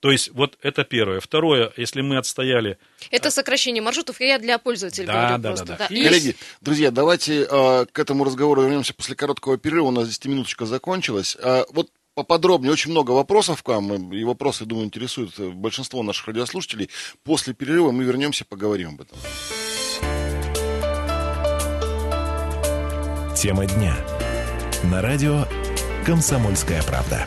То 0.01 0.11
есть 0.11 0.31
вот 0.33 0.59
это 0.63 0.85
первое. 0.85 1.21
Второе, 1.21 1.73
если 1.77 2.01
мы 2.01 2.17
отстояли... 2.17 2.79
Это 3.11 3.31
сокращение 3.31 3.83
маршрутов, 3.83 4.21
я 4.21 4.39
для 4.39 4.59
пользователей 4.59 5.07
да, 5.07 5.13
говорю 5.13 5.43
да, 5.43 5.49
просто. 5.49 5.67
Да, 5.67 5.77
да. 5.77 5.87
Да. 5.89 5.95
И... 5.95 6.05
Коллеги, 6.05 6.37
друзья, 6.63 6.91
давайте 6.91 7.47
э, 7.49 7.87
к 7.93 7.99
этому 7.99 8.25
разговору 8.25 8.63
вернемся 8.63 8.95
после 8.95 9.15
короткого 9.15 9.59
перерыва. 9.59 9.89
У 9.89 9.91
нас 9.91 10.09
10 10.09 10.25
минуточка 10.27 10.65
закончилась. 10.65 11.37
Э, 11.39 11.65
вот 11.71 11.91
поподробнее. 12.15 12.73
Очень 12.73 12.91
много 12.93 13.11
вопросов 13.13 13.63
к 13.63 13.69
вам, 13.69 14.13
и 14.13 14.25
вопросы, 14.25 14.65
думаю, 14.65 14.87
интересуют 14.87 15.39
большинство 15.39 16.03
наших 16.03 16.29
радиослушателей. 16.29 16.91
После 17.23 17.53
перерыва 17.53 17.93
мы 17.93 18.05
вернемся, 18.05 18.45
поговорим 18.45 18.95
об 18.95 19.03
этом. 19.03 19.19
Тема 23.37 23.67
дня. 23.67 23.97
На 24.85 25.03
радио 25.03 25.47
«Комсомольская 26.05 26.83
правда». 26.83 27.27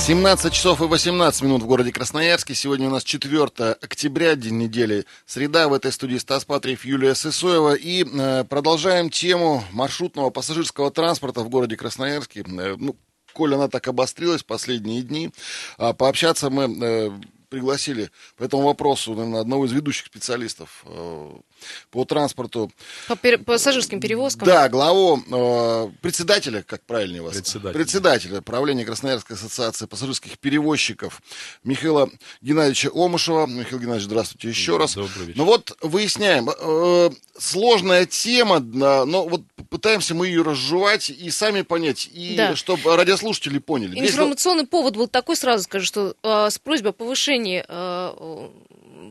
17 0.00 0.52
часов 0.52 0.80
и 0.80 0.84
18 0.84 1.42
минут 1.42 1.62
в 1.62 1.66
городе 1.66 1.92
Красноярске. 1.92 2.54
Сегодня 2.54 2.88
у 2.88 2.90
нас 2.90 3.04
4 3.04 3.44
октября, 3.82 4.34
день 4.34 4.56
недели, 4.56 5.04
среда. 5.26 5.68
В 5.68 5.74
этой 5.74 5.92
студии 5.92 6.16
Стас 6.16 6.46
Патриев, 6.46 6.86
Юлия 6.86 7.14
Сысоева. 7.14 7.74
И 7.74 8.04
э, 8.04 8.44
продолжаем 8.44 9.10
тему 9.10 9.62
маршрутного 9.72 10.30
пассажирского 10.30 10.90
транспорта 10.90 11.42
в 11.42 11.50
городе 11.50 11.76
Красноярске. 11.76 12.40
Э, 12.40 12.76
ну, 12.78 12.96
коль 13.34 13.54
она 13.54 13.68
так 13.68 13.86
обострилась 13.88 14.42
последние 14.42 15.02
дни, 15.02 15.30
а 15.76 15.92
пообщаться 15.92 16.48
мы 16.48 16.62
э, 16.82 17.10
пригласили 17.50 18.10
по 18.36 18.44
этому 18.44 18.62
вопросу 18.62 19.14
наверное, 19.14 19.40
одного 19.40 19.66
из 19.66 19.72
ведущих 19.72 20.06
специалистов 20.06 20.84
э, 20.86 21.30
по 21.90 22.04
транспорту. 22.04 22.72
По 23.08 23.14
пер- 23.14 23.44
пассажирским 23.44 24.00
перевозкам? 24.00 24.46
Да, 24.46 24.68
главу, 24.68 25.18
э, 25.18 25.90
председателя, 26.00 26.62
как 26.62 26.82
правильнее 26.82 27.22
вас? 27.22 27.34
Председателя. 27.34 27.72
Председателя 27.72 28.40
правления 28.40 28.84
Красноярской 28.84 29.36
ассоциации 29.36 29.86
пассажирских 29.86 30.38
перевозчиков 30.38 31.20
Михаила 31.64 32.08
Геннадьевича 32.40 32.90
Омышева. 32.94 33.46
Михаил 33.46 33.80
Геннадьевич, 33.80 34.04
здравствуйте 34.04 34.48
еще 34.48 34.78
раз. 34.78 34.94
Добрый 34.94 35.26
вечер. 35.26 35.38
Ну 35.38 35.44
вот, 35.44 35.76
выясняем. 35.82 36.48
Э, 36.48 37.10
сложная 37.36 38.06
тема, 38.06 38.60
но 38.60 39.26
вот 39.26 39.42
пытаемся 39.70 40.14
мы 40.14 40.28
ее 40.28 40.42
разжевать 40.42 41.10
и 41.10 41.30
сами 41.30 41.62
понять, 41.62 42.08
и 42.12 42.34
да. 42.36 42.54
чтобы 42.54 42.96
радиослушатели 42.96 43.58
поняли. 43.58 43.98
Информационный 43.98 44.62
Здесь... 44.62 44.70
повод 44.70 44.96
был 44.96 45.08
такой, 45.08 45.36
сразу 45.36 45.64
скажу, 45.64 45.86
что 45.86 46.14
э, 46.22 46.50
с 46.50 46.58
просьбой 46.58 46.90
о 46.90 46.92
повышении 46.92 47.39
э, 47.46 48.48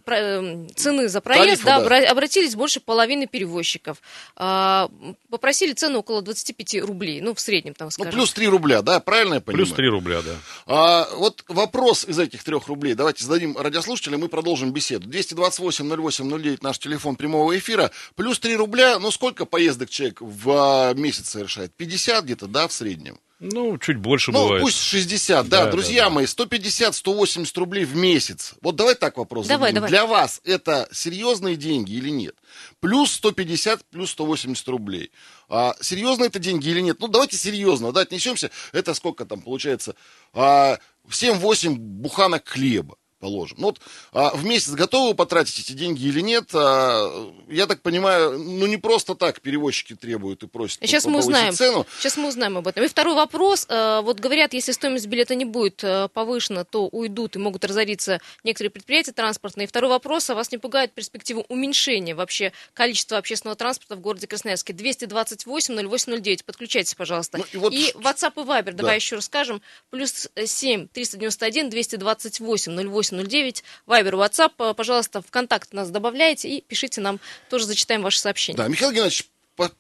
Э, 0.06 0.68
цены 0.76 1.08
за 1.08 1.22
проезд, 1.22 1.64
Тарифа, 1.64 1.66
да, 1.66 2.02
да. 2.02 2.12
обратились 2.12 2.56
больше 2.56 2.80
половины 2.80 3.28
перевозчиков. 3.28 3.98
А, 4.36 4.90
попросили 5.30 5.74
цену 5.74 6.00
около 6.00 6.22
25 6.22 6.82
рублей, 6.82 7.22
ну, 7.22 7.34
в 7.34 7.40
среднем, 7.40 7.74
там, 7.74 7.88
ну, 7.88 7.92
скажем. 7.92 8.12
Ну, 8.12 8.18
плюс 8.18 8.34
3 8.34 8.48
рубля, 8.48 8.82
да, 8.82 9.00
правильно 9.00 9.36
я 9.36 9.42
понимаю? 9.42 9.66
Плюс 9.66 9.76
3 9.76 9.88
рубля, 9.88 10.22
да. 10.22 10.36
А, 10.66 11.10
вот 11.16 11.44
вопрос 11.48 12.06
из 12.06 12.20
этих 12.20 12.44
3 12.44 12.58
рублей. 12.68 12.94
Давайте 12.94 13.24
зададим 13.24 13.58
радиослушателям, 13.58 14.22
мы 14.22 14.30
продолжим 14.30 14.72
беседу. 14.72 15.08
228-08-09 15.10 16.60
наш 16.62 16.80
телефон 16.80 17.16
прямого 17.16 17.58
эфира. 17.58 17.92
Плюс 18.16 18.40
3 18.40 18.56
рубля, 18.56 19.00
ну, 19.00 19.12
сколько 19.12 19.46
поездок 19.46 19.90
человек 19.90 20.22
в 20.22 20.52
а, 20.52 20.94
месяц 20.94 21.30
совершает? 21.30 21.74
50 21.74 22.24
где-то, 22.24 22.48
да, 22.48 22.68
в 22.68 22.74
среднем? 22.74 23.20
Ну, 23.40 23.78
чуть 23.78 23.98
больше 23.98 24.32
ну, 24.32 24.44
бывает. 24.44 24.62
Ну, 24.62 24.68
пусть 24.68 24.82
60, 24.82 25.48
да, 25.48 25.66
да 25.66 25.72
друзья 25.72 26.04
да, 26.04 26.10
да. 26.10 26.16
мои, 26.16 26.26
150-180 26.26 27.58
рублей 27.58 27.86
в 27.86 27.96
месяц. 27.96 28.56
Вот 28.62 28.76
давай 28.76 28.96
так 28.96 29.18
вопрос 29.18 29.48
давай, 29.48 29.72
зададим. 29.72 29.76
Давай. 29.76 29.90
Для 29.90 30.06
вас 30.06 30.42
это 30.44 30.90
серьезные 30.92 31.56
деньги 31.56 31.94
или 31.94 32.10
нет? 32.10 32.36
Плюс 32.82 33.14
150, 33.14 33.86
плюс 33.86 34.12
180 34.12 34.68
рублей. 34.68 35.12
А, 35.48 35.74
серьезно 35.80 36.26
это 36.26 36.40
деньги 36.40 36.68
или 36.68 36.82
нет? 36.82 36.98
Ну, 37.00 37.08
давайте 37.08 37.38
серьезно, 37.38 37.94
да, 37.94 38.02
отнесемся. 38.02 38.52
Это 38.74 38.94
сколько 38.94 39.26
там 39.26 39.42
получается? 39.42 39.96
А, 40.34 40.78
7-8 41.10 41.76
буханок 41.76 42.48
хлеба 42.48 42.98
положим. 43.20 43.58
Ну 43.60 43.68
вот 43.68 43.80
а, 44.12 44.36
в 44.36 44.46
месяц 44.46 44.72
готовы 44.72 45.14
потратить 45.14 45.60
эти 45.60 45.74
деньги 45.74 46.06
или 46.06 46.22
нет? 46.22 46.50
А, 46.54 47.32
я 47.50 47.68
так 47.68 47.82
понимаю, 47.82 48.40
ну 48.40 48.66
не 48.66 48.78
просто 48.78 49.16
так 49.16 49.42
перевозчики 49.42 49.96
требуют 49.96 50.44
и 50.44 50.48
просят. 50.48 50.80
Сейчас 50.82 51.06
мы 51.06 51.20
узнаем. 51.20 51.54
Цену. 51.54 51.86
Сейчас 52.00 52.18
мы 52.18 52.30
узнаем 52.30 52.58
об 52.58 52.68
этом. 52.68 52.84
И 52.84 52.88
второй 52.88 53.16
вопрос. 53.16 53.66
А, 53.70 54.02
вот 54.02 54.20
говорят, 54.20 54.54
если 54.54 54.72
стоимость 54.72 55.08
билета 55.08 55.36
не 55.36 55.46
будет 55.46 55.82
а, 55.84 56.08
повышена, 56.08 56.64
то 56.64 56.88
уйдут 56.88 57.36
и 57.36 57.40
могут 57.40 57.66
разориться 57.66 58.20
некоторые 58.44 58.72
предприятия 58.72 59.12
транспортные. 59.12 59.66
И 59.66 59.68
второй 59.68 59.90
вопрос. 59.90 60.30
А 60.30 60.36
вас 60.36 60.52
не 60.52 60.58
пугает 60.58 60.94
перспектива 60.94 61.46
уменьшения 61.50 62.16
вообще 62.16 62.54
количества 62.74 63.18
общественного 63.18 63.56
транспорта 63.56 63.96
в 63.96 64.02
городе 64.02 64.28
Красноярске? 64.28 64.74
228 64.74 65.76
0809. 65.90 66.46
Подключайтесь, 66.46 66.96
пожалуйста. 66.96 67.40
Ну, 67.40 67.46
и, 67.52 67.58
вот... 67.58 67.74
и 67.74 67.94
WhatsApp 67.96 68.34
и 68.36 68.46
Viber, 68.46 68.72
да. 68.72 68.74
давай 68.74 68.96
еще 68.96 69.16
расскажем. 69.16 69.62
Плюс 69.90 70.30
7 70.36 70.88
391 70.88 71.70
228 71.70 72.90
08 72.90 73.09
0809, 73.12 73.64
Вайбер, 73.86 74.16
WhatsApp. 74.16 74.74
Пожалуйста, 74.74 75.22
в 75.22 75.30
контакт 75.32 75.74
нас 75.74 75.90
добавляйте 75.90 76.50
и 76.50 76.62
пишите 76.62 77.02
нам, 77.02 77.20
тоже 77.50 77.66
зачитаем 77.66 78.02
ваши 78.02 78.20
сообщения. 78.20 78.58
Да, 78.58 78.68
Михаил 78.68 78.92
Геннадьевич, 78.92 79.30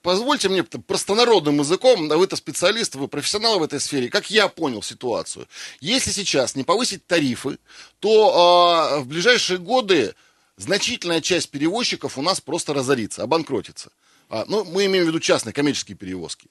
позвольте 0.01 0.49
мне 0.49 0.63
простонародным 0.63 1.59
языком, 1.59 2.11
а 2.11 2.17
вы-то 2.17 2.35
специалист, 2.35 2.95
вы 2.95 3.07
профессионал 3.07 3.59
в 3.59 3.63
этой 3.63 3.79
сфере, 3.79 4.09
как 4.09 4.29
я 4.29 4.47
понял 4.47 4.81
ситуацию. 4.81 5.47
Если 5.79 6.11
сейчас 6.11 6.55
не 6.55 6.63
повысить 6.63 7.05
тарифы, 7.05 7.59
то 7.99 8.97
э, 8.97 8.99
в 9.01 9.07
ближайшие 9.07 9.59
годы 9.59 10.15
значительная 10.57 11.21
часть 11.21 11.49
перевозчиков 11.49 12.17
у 12.17 12.21
нас 12.21 12.41
просто 12.41 12.73
разорится, 12.73 13.23
обанкротится. 13.23 13.91
А, 14.29 14.45
ну, 14.47 14.63
мы 14.65 14.85
имеем 14.85 15.05
в 15.05 15.07
виду 15.07 15.19
частные 15.19 15.53
коммерческие 15.53 15.97
перевозки. 15.97 16.49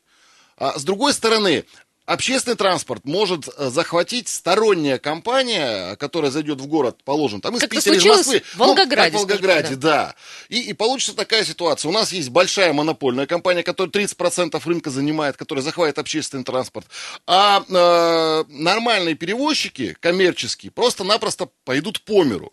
А 0.57 0.79
с 0.79 0.85
другой 0.85 1.13
стороны, 1.13 1.65
общественный 2.09 2.57
транспорт 2.57 3.05
может 3.05 3.49
э, 3.49 3.69
захватить 3.69 4.29
сторонняя 4.29 4.99
компания, 4.99 5.95
которая 5.97 6.31
зайдет 6.31 6.61
в 6.61 6.67
город, 6.67 6.99
положим, 7.05 7.41
там 7.41 7.55
из 7.57 7.61
как 7.61 7.71
Питера, 7.71 7.95
из 7.95 8.05
Москвы. 8.05 8.43
В 8.55 8.57
Волгограде. 8.57 9.13
Ну, 9.13 9.19
в 9.19 9.21
Волгограде, 9.23 9.77
да. 9.77 10.07
да. 10.07 10.15
И, 10.49 10.61
и 10.61 10.73
получится 10.73 11.15
такая 11.15 11.45
ситуация. 11.45 11.89
У 11.89 11.93
нас 11.93 12.13
есть 12.13 12.31
большая 12.31 12.73
монопольная 12.73 13.27
компания, 13.27 13.63
которая 13.63 13.93
30% 13.93 14.61
рынка 14.65 14.91
занимает, 14.91 15.37
которая 15.37 15.63
захватит 15.63 15.99
общественный 15.99 16.45
транспорт. 16.45 16.87
А 17.27 17.63
э, 17.69 18.45
нормальные 18.49 19.15
перевозчики, 19.15 19.95
коммерческие, 20.01 20.73
просто-напросто 20.73 21.51
пойдут 21.65 22.01
по 22.01 22.25
миру 22.25 22.53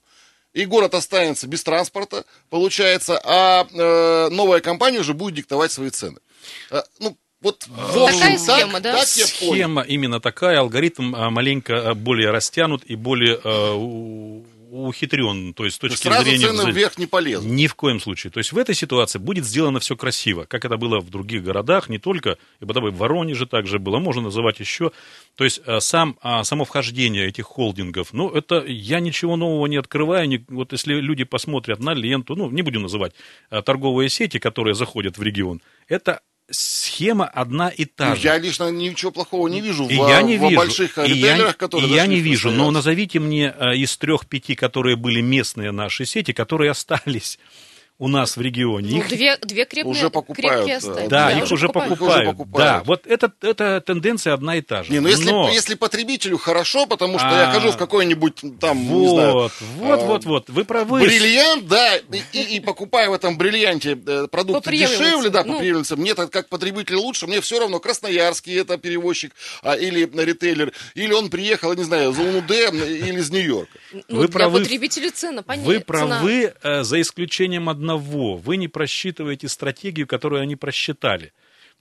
и 0.54 0.66
город 0.66 0.96
останется 0.96 1.48
без 1.48 1.64
транспорта, 1.64 2.24
получается, 2.50 3.20
а 3.24 3.68
э, 3.72 4.30
новая 4.30 4.62
компания 4.62 5.00
уже 5.00 5.14
будет 5.14 5.36
диктовать 5.36 5.72
свои 5.72 5.90
цены. 5.90 6.20
Э, 6.72 6.82
ну, 7.00 7.18
вот 7.46 7.68
в 7.68 7.98
общем, 8.00 8.20
такая 8.20 8.38
схема, 8.40 8.74
так, 8.74 8.82
да? 8.82 8.94
Так 8.98 9.08
схема 9.08 9.84
именно 9.84 10.20
такая, 10.20 10.60
алгоритм 10.60 11.16
а, 11.16 11.30
маленько 11.30 11.92
а, 11.92 11.94
более 11.94 12.32
растянут 12.32 12.84
и 12.86 12.96
более 12.96 13.40
ухитрен. 14.72 15.54
То 15.54 15.64
есть 15.64 15.76
с 15.78 15.80
точки 15.80 16.08
Сразу 16.08 16.24
зрения... 16.24 16.48
цены 16.48 16.72
вверх 16.72 16.98
не 16.98 17.06
полезут. 17.06 17.50
Ни 17.50 17.68
в 17.68 17.76
коем 17.76 18.00
случае. 18.00 18.32
То 18.32 18.40
есть 18.40 18.52
в 18.52 18.58
этой 18.58 18.74
ситуации 18.74 19.20
будет 19.20 19.46
сделано 19.46 19.80
все 19.80 19.96
красиво, 19.96 20.46
как 20.46 20.66
это 20.66 20.76
было 20.78 21.00
в 21.00 21.12
других 21.12 21.44
городах, 21.44 21.88
не 21.88 22.00
только, 22.00 22.40
и 22.60 22.66
потом 22.66 22.90
в 22.90 22.98
Воронеже 22.98 23.46
также 23.46 23.78
было, 23.78 24.00
можно 24.00 24.24
называть 24.24 24.60
еще. 24.60 24.92
То 25.38 25.44
есть 25.44 25.62
сам, 25.80 26.18
само 26.42 26.66
вхождение 26.66 27.28
этих 27.28 27.46
холдингов, 27.46 28.12
ну, 28.12 28.30
это 28.30 28.66
я 28.66 29.00
ничего 29.00 29.36
нового 29.36 29.68
не 29.68 29.78
открываю. 29.78 30.28
Не, 30.28 30.44
вот 30.50 30.72
если 30.72 30.96
люди 30.96 31.24
посмотрят 31.24 31.80
на 31.80 31.94
ленту, 31.94 32.36
ну, 32.36 32.50
не 32.50 32.64
будем 32.64 32.82
называть 32.82 33.14
торговые 33.50 34.10
сети, 34.10 34.40
которые 34.40 34.74
заходят 34.74 35.18
в 35.18 35.24
регион, 35.24 35.62
это 35.88 36.22
схема 36.50 37.26
одна 37.26 37.70
и 37.70 37.86
та 37.86 38.10
ну, 38.10 38.16
же. 38.16 38.28
Я 38.28 38.38
лично 38.38 38.72
ничего 38.72 39.12
плохого 39.12 39.48
не 39.48 39.62
вижу 39.62 39.88
и 39.88 39.98
в, 39.98 40.08
я 40.08 40.22
не 40.22 40.38
в 40.38 40.42
вижу. 40.42 40.56
больших 40.56 40.98
и 40.98 41.02
ритейлерах, 41.02 41.48
я, 41.48 41.54
которые 41.54 41.92
И 41.92 41.94
я 41.96 42.06
не 42.08 42.20
вижу, 42.20 42.52
но 42.52 42.72
назовите 42.72 43.20
мне 43.20 43.54
э, 43.58 43.76
из 43.76 43.98
трех-пяти, 43.98 44.56
которые 44.56 44.96
были 44.96 45.22
местные 45.22 45.72
наши 45.72 46.06
сети, 46.06 46.34
которые 46.34 46.72
остались. 46.72 47.40
У 47.98 48.10
нас 48.10 48.36
в 48.36 48.42
регионе. 48.42 48.90
Ну, 48.92 48.98
Их- 48.98 49.08
две, 49.08 49.38
две 49.38 49.64
крепкие, 49.64 49.86
Уже 49.86 50.10
покупают, 50.10 50.66
крепкие 50.66 50.78
оставили. 50.78 51.08
да, 51.08 51.30
Да, 51.30 51.38
их 51.38 51.50
уже 51.50 51.68
покупают. 51.68 51.98
покупают. 51.98 52.28
Уже 52.28 52.32
покупают. 52.38 52.72
Да, 52.80 52.84
вот 52.86 53.08
это, 53.08 53.32
это 53.42 53.80
тенденция 53.82 54.34
одна 54.34 54.58
и 54.58 54.62
та 54.62 54.84
же. 54.84 54.92
Не, 54.92 55.00
ну 55.00 55.08
если, 55.08 55.30
Но- 55.32 55.50
если 55.50 55.76
потребителю 55.76 56.38
хорошо, 56.38 56.88
потому 56.88 57.18
что 57.18 57.30
я 57.30 57.50
А, 57.50 57.54
хожу 57.54 57.72
в 57.72 57.78
какой-нибудь 57.78 58.42
там, 58.60 58.80
не 58.80 59.08
знаю, 59.08 59.34
Вот, 59.34 59.52
вот, 59.78 60.00
а, 60.02 60.06
вот, 60.06 60.26
вот, 60.26 60.50
вы 60.50 60.66
правы. 60.66 61.00
бриллиант, 61.04 61.68
да, 61.68 61.96
и, 61.96 62.02
и- 62.34 62.56
и 62.58 62.60
покупая 62.60 63.10
в 63.10 63.14
этом 63.14 63.38
бриллианте 63.38 63.98
э, 64.06 64.28
продукты 64.30 64.72
дешевле, 64.76 65.30
да, 65.30 65.44
по 65.44 65.50
ну. 65.52 65.60
приемлемости, 65.60 65.94
мне 65.94 66.16
так 66.16 66.30
как 66.32 66.50
потребитель 66.50 66.96
лучше, 66.96 67.28
мне 67.28 67.40
все 67.40 67.60
равно 67.62 67.80
красноярский 67.80 68.60
это 68.60 68.78
перевозчик 68.78 69.32
а, 69.64 69.74
или 69.76 70.02
ритейлер, 70.22 70.74
или 70.96 71.14
он 71.14 71.30
приехал, 71.30 71.72
я 71.72 71.78
не 71.78 71.84
знаю, 71.86 72.12
из 72.12 72.20
Улан-Удэ 72.20 72.72
или 72.72 73.20
из 73.20 73.30
Нью-Йорка. 73.32 73.72
Ну, 73.94 74.02
Вы 74.18 74.28
для 74.28 74.34
правы. 74.34 74.60
потребителя 74.60 75.12
цена, 75.12 75.44
понятно. 75.44 75.72
Вы 75.72 75.80
правы, 75.80 76.54
э, 76.62 76.84
за 76.84 77.00
исключением 77.00 77.70
одного. 77.70 77.85
Вы 78.36 78.58
не 78.58 78.68
просчитываете 78.68 79.48
стратегию, 79.48 80.08
которую 80.08 80.42
они 80.42 80.56
просчитали. 80.56 81.34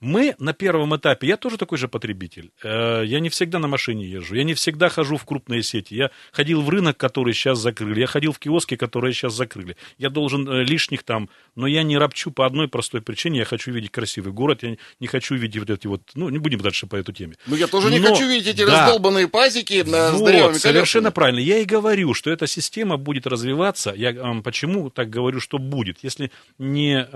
Мы 0.05 0.35
на 0.39 0.53
первом 0.53 0.95
этапе, 0.95 1.27
я 1.27 1.37
тоже 1.39 1.57
такой 1.57 1.79
же 1.79 1.89
потребитель. 1.89 2.51
Э, 2.63 3.03
Я 3.07 3.21
не 3.21 3.29
всегда 3.31 3.59
на 3.59 3.69
машине 3.69 4.05
езжу, 4.07 4.35
я 4.35 4.45
не 4.45 4.53
всегда 4.53 4.89
хожу 4.91 5.17
в 5.17 5.25
крупные 5.25 5.63
сети. 5.63 5.95
Я 5.95 6.11
ходил 6.33 6.61
в 6.61 6.69
рынок, 6.69 6.97
который 6.99 7.33
сейчас 7.33 7.59
закрыли, 7.59 8.01
я 8.01 8.07
ходил 8.07 8.33
в 8.33 8.39
киоски, 8.39 8.77
которые 8.77 9.15
сейчас 9.15 9.33
закрыли. 9.35 9.77
Я 9.97 10.11
должен 10.11 10.47
э, 10.49 10.63
лишних 10.63 11.03
там, 11.05 11.31
но 11.57 11.67
я 11.67 11.83
не 11.83 11.97
ропчу 11.97 12.31
по 12.31 12.45
одной 12.45 12.69
простой 12.69 13.01
причине. 13.01 13.39
Я 13.39 13.45
хочу 13.47 13.73
видеть 13.73 13.91
красивый 13.93 14.33
город, 14.33 14.63
я 14.63 14.77
не 15.01 15.07
хочу 15.07 15.37
видеть 15.37 15.59
вот 15.61 15.71
эти 15.71 15.87
вот, 15.87 16.03
ну, 16.15 16.29
не 16.29 16.39
будем 16.39 16.61
дальше 16.61 16.87
по 16.87 16.97
эту 16.97 17.13
теме. 17.13 17.35
Ну 17.47 17.57
я 17.57 17.67
тоже 17.67 17.91
не 17.91 17.99
Но- 17.99 18.09
хочу 18.15 18.29
видеть 18.29 18.49
эти 18.55 18.67
да. 18.67 18.83
раздолбанные 18.83 19.29
пазики 19.29 19.83
э, 19.83 19.85
с 19.85 20.13
Вот, 20.21 20.27
дырявыми 20.27 20.59
совершенно 20.59 21.11
колесами. 21.11 21.15
правильно. 21.15 21.39
Я 21.41 21.59
и 21.61 21.65
говорю, 21.65 22.13
что 22.13 22.31
эта 22.31 22.47
система 22.47 22.99
будет 22.99 23.27
развиваться. 23.27 23.95
Я 23.97 24.13
почему 24.45 24.91
так 24.91 25.09
говорю, 25.09 25.41
что 25.41 25.59
будет? 25.59 25.99
Если 26.03 26.31
не 26.59 27.09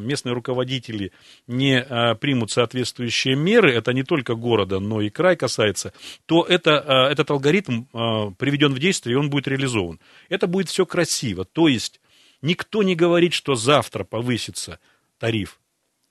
местные 0.00 0.34
руководители 0.34 1.10
не 1.46 1.84
примут 2.28 2.50
соответствующие 2.50 3.36
меры, 3.36 3.72
это 3.72 3.94
не 3.94 4.02
только 4.02 4.34
города, 4.34 4.80
но 4.80 5.00
и 5.00 5.08
край 5.08 5.34
касается, 5.34 5.94
то 6.26 6.44
это, 6.44 6.78
а, 6.78 7.10
этот 7.10 7.30
алгоритм 7.30 7.84
а, 7.94 8.32
приведен 8.32 8.74
в 8.74 8.78
действие, 8.78 9.14
и 9.14 9.16
он 9.16 9.30
будет 9.30 9.48
реализован. 9.48 9.98
Это 10.28 10.46
будет 10.46 10.68
все 10.68 10.84
красиво. 10.84 11.46
То 11.46 11.68
есть 11.68 12.02
никто 12.42 12.82
не 12.82 12.94
говорит, 12.94 13.32
что 13.32 13.54
завтра 13.54 14.04
повысится 14.04 14.78
тариф 15.18 15.58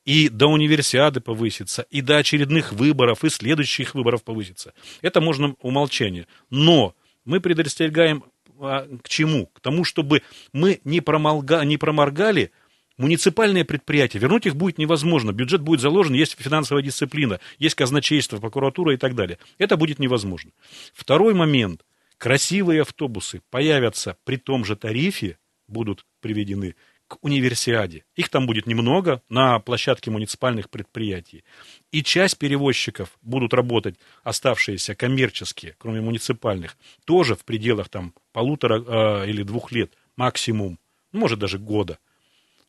и 0.05 0.27
до 0.29 0.47
универсиады 0.47 1.19
повысится, 1.21 1.86
и 1.91 2.01
до 2.01 2.17
очередных 2.17 2.74
выборов, 2.74 3.24
и 3.24 3.29
следующих 3.29 3.93
выборов 3.93 4.24
повысится. 4.24 4.74
Это 5.03 5.21
можно 5.21 5.55
умолчание. 5.62 6.25
Но 6.50 6.95
мы 7.25 7.41
предостерегаем 7.41 8.24
а, 8.59 8.88
к 9.03 9.07
чему? 9.07 9.51
К 9.53 9.59
тому, 9.59 9.83
чтобы 9.83 10.24
мы 10.51 10.81
не, 10.83 11.00
промолга, 11.00 11.63
не 11.63 11.77
проморгали 11.77 12.51
муниципальные 12.97 13.65
предприятия. 13.65 14.19
Вернуть 14.19 14.45
их 14.45 14.55
будет 14.55 14.77
невозможно. 14.77 15.31
Бюджет 15.31 15.61
будет 15.61 15.81
заложен, 15.81 16.13
есть 16.13 16.35
финансовая 16.39 16.83
дисциплина, 16.83 17.39
есть 17.59 17.75
казначейство, 17.75 18.37
прокуратура 18.37 18.93
и 18.93 18.97
так 18.97 19.15
далее. 19.15 19.37
Это 19.57 19.77
будет 19.77 19.99
невозможно. 19.99 20.51
Второй 20.93 21.33
момент. 21.33 21.83
Красивые 22.17 22.81
автобусы 22.81 23.41
появятся 23.51 24.17
при 24.23 24.37
том 24.37 24.65
же 24.65 24.75
тарифе, 24.75 25.37
будут 25.67 26.03
приведены 26.19 26.75
к 27.07 27.17
универсиаде. 27.21 28.03
Их 28.15 28.29
там 28.29 28.45
будет 28.47 28.67
немного 28.67 29.21
на 29.29 29.59
площадке 29.59 30.11
муниципальных 30.11 30.69
предприятий. 30.69 31.43
И 31.91 32.03
часть 32.03 32.37
перевозчиков 32.37 33.17
будут 33.21 33.53
работать, 33.53 33.95
оставшиеся 34.23 34.95
коммерческие, 34.95 35.75
кроме 35.77 36.01
муниципальных, 36.01 36.77
тоже 37.05 37.35
в 37.35 37.45
пределах 37.45 37.89
там 37.89 38.13
полутора 38.33 38.81
э, 38.81 39.29
или 39.29 39.43
двух 39.43 39.71
лет 39.71 39.93
максимум, 40.17 40.79
ну, 41.11 41.19
может 41.19 41.39
даже 41.39 41.59
года. 41.59 41.99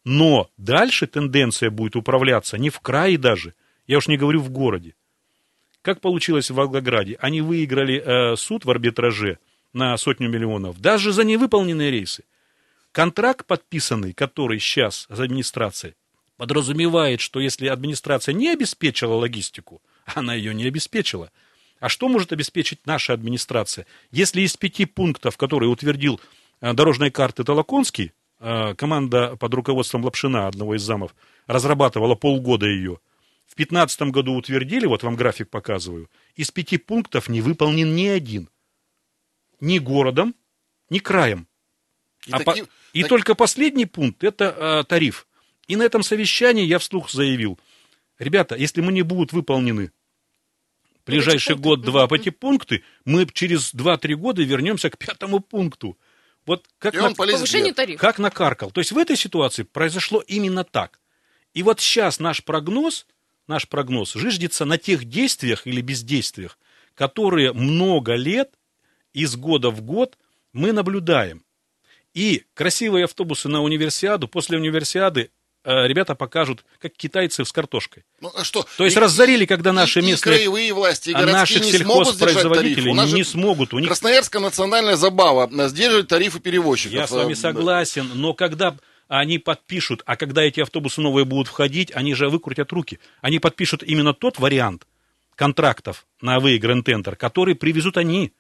Но 0.05 0.51
дальше 0.57 1.07
тенденция 1.07 1.71
будет 1.71 1.97
управляться 1.97 2.59
не 2.59 2.71
в 2.71 2.81
крае 2.81 3.19
даже, 3.19 3.55
я 3.87 3.99
уж 3.99 4.09
не 4.09 4.17
говорю 4.17 4.41
в 4.41 4.51
городе. 4.51 4.95
Как 5.83 6.01
получилось 6.01 6.51
в 6.51 6.55
Волгограде? 6.55 7.17
Они 7.21 7.41
выиграли 7.41 8.03
э, 8.05 8.37
суд 8.37 8.65
в 8.65 8.71
арбитраже 8.71 9.39
на 9.73 9.97
сотню 9.97 10.29
миллионов, 10.29 10.81
даже 10.81 11.13
за 11.13 11.25
невыполненные 11.25 11.91
рейсы. 11.91 12.25
Контракт 12.93 13.47
подписанный, 13.47 14.13
который 14.13 14.59
сейчас 14.59 15.07
с 15.09 15.21
администрацией, 15.21 15.95
подразумевает, 16.37 17.21
что 17.21 17.41
если 17.41 17.69
администрация 17.69 18.33
не 18.33 18.49
обеспечила 18.49 19.15
логистику, 19.15 19.83
она 20.05 20.35
ее 20.35 20.55
не 20.55 20.65
обеспечила, 20.65 21.31
а 21.81 21.89
что 21.89 22.09
может 22.09 22.33
обеспечить 22.33 22.87
наша 22.87 23.13
администрация? 23.13 23.87
Если 24.11 24.43
из 24.43 24.57
пяти 24.57 24.85
пунктов, 24.85 25.37
которые 25.37 25.71
утвердил 25.71 26.21
э, 26.61 26.73
дорожной 26.73 27.11
карты 27.11 27.45
Толоконский, 27.45 28.13
команда 28.39 29.37
под 29.37 29.55
руководством 29.55 30.05
Лапшина, 30.05 30.47
одного 30.47 30.75
из 30.77 30.83
замов, 30.83 31.15
разрабатывала 31.47 32.15
полгода 32.15 32.67
ее, 32.67 32.99
в 33.47 33.55
2015 33.57 34.03
году 34.13 34.35
утвердили, 34.35 34.87
вот 34.87 35.03
вам 35.03 35.17
график 35.17 35.49
показываю, 35.51 36.09
из 36.37 36.51
пяти 36.51 36.77
пунктов 36.79 37.29
не 37.29 37.41
выполнен 37.41 37.95
ни 37.97 38.07
один. 38.07 38.49
Ни 39.61 39.79
городом, 39.79 40.35
ни 40.91 40.99
краем. 40.99 41.49
И 42.27 42.33
А 42.33 42.39
таки- 42.39 42.63
по- 42.63 42.69
и 42.93 43.01
так- 43.03 43.09
только 43.09 43.35
последний 43.35 43.87
пункт– 43.87 44.23
это 44.25 44.45
э, 44.57 44.85
тариф. 44.85 45.27
И 45.67 45.77
на 45.77 45.83
этом 45.83 46.03
совещании 46.03 46.65
я 46.65 46.79
вслух 46.79 47.11
заявил, 47.11 47.59
ребята, 48.19 48.55
если 48.55 48.81
мы 48.81 48.93
не 48.93 49.03
будут 49.03 49.33
выполнены 49.33 49.91
ближайший 51.07 51.57
год-два 51.57 52.07
по 52.07 52.15
эти 52.17 52.29
пункты, 52.31 52.83
мы 53.05 53.27
через 53.33 53.75
2-3 53.75 54.15
года 54.15 54.43
вернемся 54.43 54.91
к 54.91 54.99
пятому 54.99 55.41
пункту. 55.41 55.99
Вот 56.49 56.67
как 56.79 56.95
И 56.95 56.97
на- 56.97 57.09
он 57.09 57.15
Повышение 57.15 57.75
тарифа. 57.75 58.01
как 58.01 58.19
накаркал. 58.19 58.71
То 58.71 58.81
есть 58.81 58.91
в 58.91 58.97
этой 58.97 59.17
ситуации 59.17 59.65
произошло 59.65 60.21
именно 60.27 60.65
так. 60.65 60.99
И 61.53 61.63
вот 61.63 61.79
сейчас 61.79 62.21
наш 62.21 62.43
прогноз, 62.43 63.07
наш 63.47 63.69
прогноз 63.69 64.15
жиждется 64.15 64.65
на 64.65 64.79
тех 64.79 65.05
действиях 65.05 65.67
или 65.67 65.83
бездействиях, 65.83 66.59
которые 66.95 67.53
много 67.53 68.15
лет, 68.15 68.55
из 69.13 69.37
года 69.37 69.69
в 69.71 69.83
год 69.83 70.17
мы 70.55 70.73
наблюдаем. 70.73 71.45
И 72.15 72.45
красивые 72.55 73.05
автобусы 73.05 73.49
на 73.51 73.61
универсиаду, 73.63 74.27
после 74.27 74.57
универсиады 74.57 75.31
ребята 75.87 76.15
покажут, 76.15 76.65
как 76.81 76.93
китайцы 76.95 77.45
с 77.45 77.53
картошкой. 77.53 78.05
Ну, 78.21 78.31
а 78.35 78.45
что? 78.45 78.67
То 78.77 78.85
есть 78.85 78.97
И- 78.97 79.01
разорили, 79.01 79.45
когда 79.45 79.73
наши 79.73 80.01
и, 80.01 80.03
местные- 80.03 80.35
и 80.37 80.39
краевые 80.39 80.73
власти, 80.73 81.11
и 81.11 81.13
А 81.15 81.27
наших 81.27 81.63
не 81.63 81.73
сельхозпроизводителей 81.73 82.93
не 82.93 83.07
же 83.07 83.25
смогут. 83.25 83.75
У 83.75 83.79
них 83.79 83.89
Красноярская 83.89 84.41
национальная 84.41 84.97
забава 84.97 85.49
э, 85.51 85.69
сдерживать 85.69 86.09
тарифы 86.09 86.41
перевозчиков. 86.41 86.95
Я 86.95 87.07
с 87.07 87.11
вами 87.11 87.33
Э, 87.33 87.37
согласен, 87.37 88.11
но 88.15 88.35
когда 88.35 88.77
они 89.09 89.39
подпишут, 89.39 90.03
а 90.07 90.17
когда 90.17 90.43
эти 90.43 90.61
автобусы 90.61 91.01
новые 91.01 91.25
будут 91.25 91.49
входить, 91.49 91.91
они 91.95 92.15
же 92.15 92.29
выкрутят 92.29 92.73
руки. 92.73 92.99
Они 93.23 93.39
подпишут 93.39 93.83
именно 93.83 94.13
тот 94.13 94.39
вариант 94.39 94.87
контрактов 95.35 96.07
на 96.21 96.41
выигран 96.41 96.83
тендер, 96.83 97.17
который 97.17 97.55
привезут 97.55 97.97
они. 97.97 98.33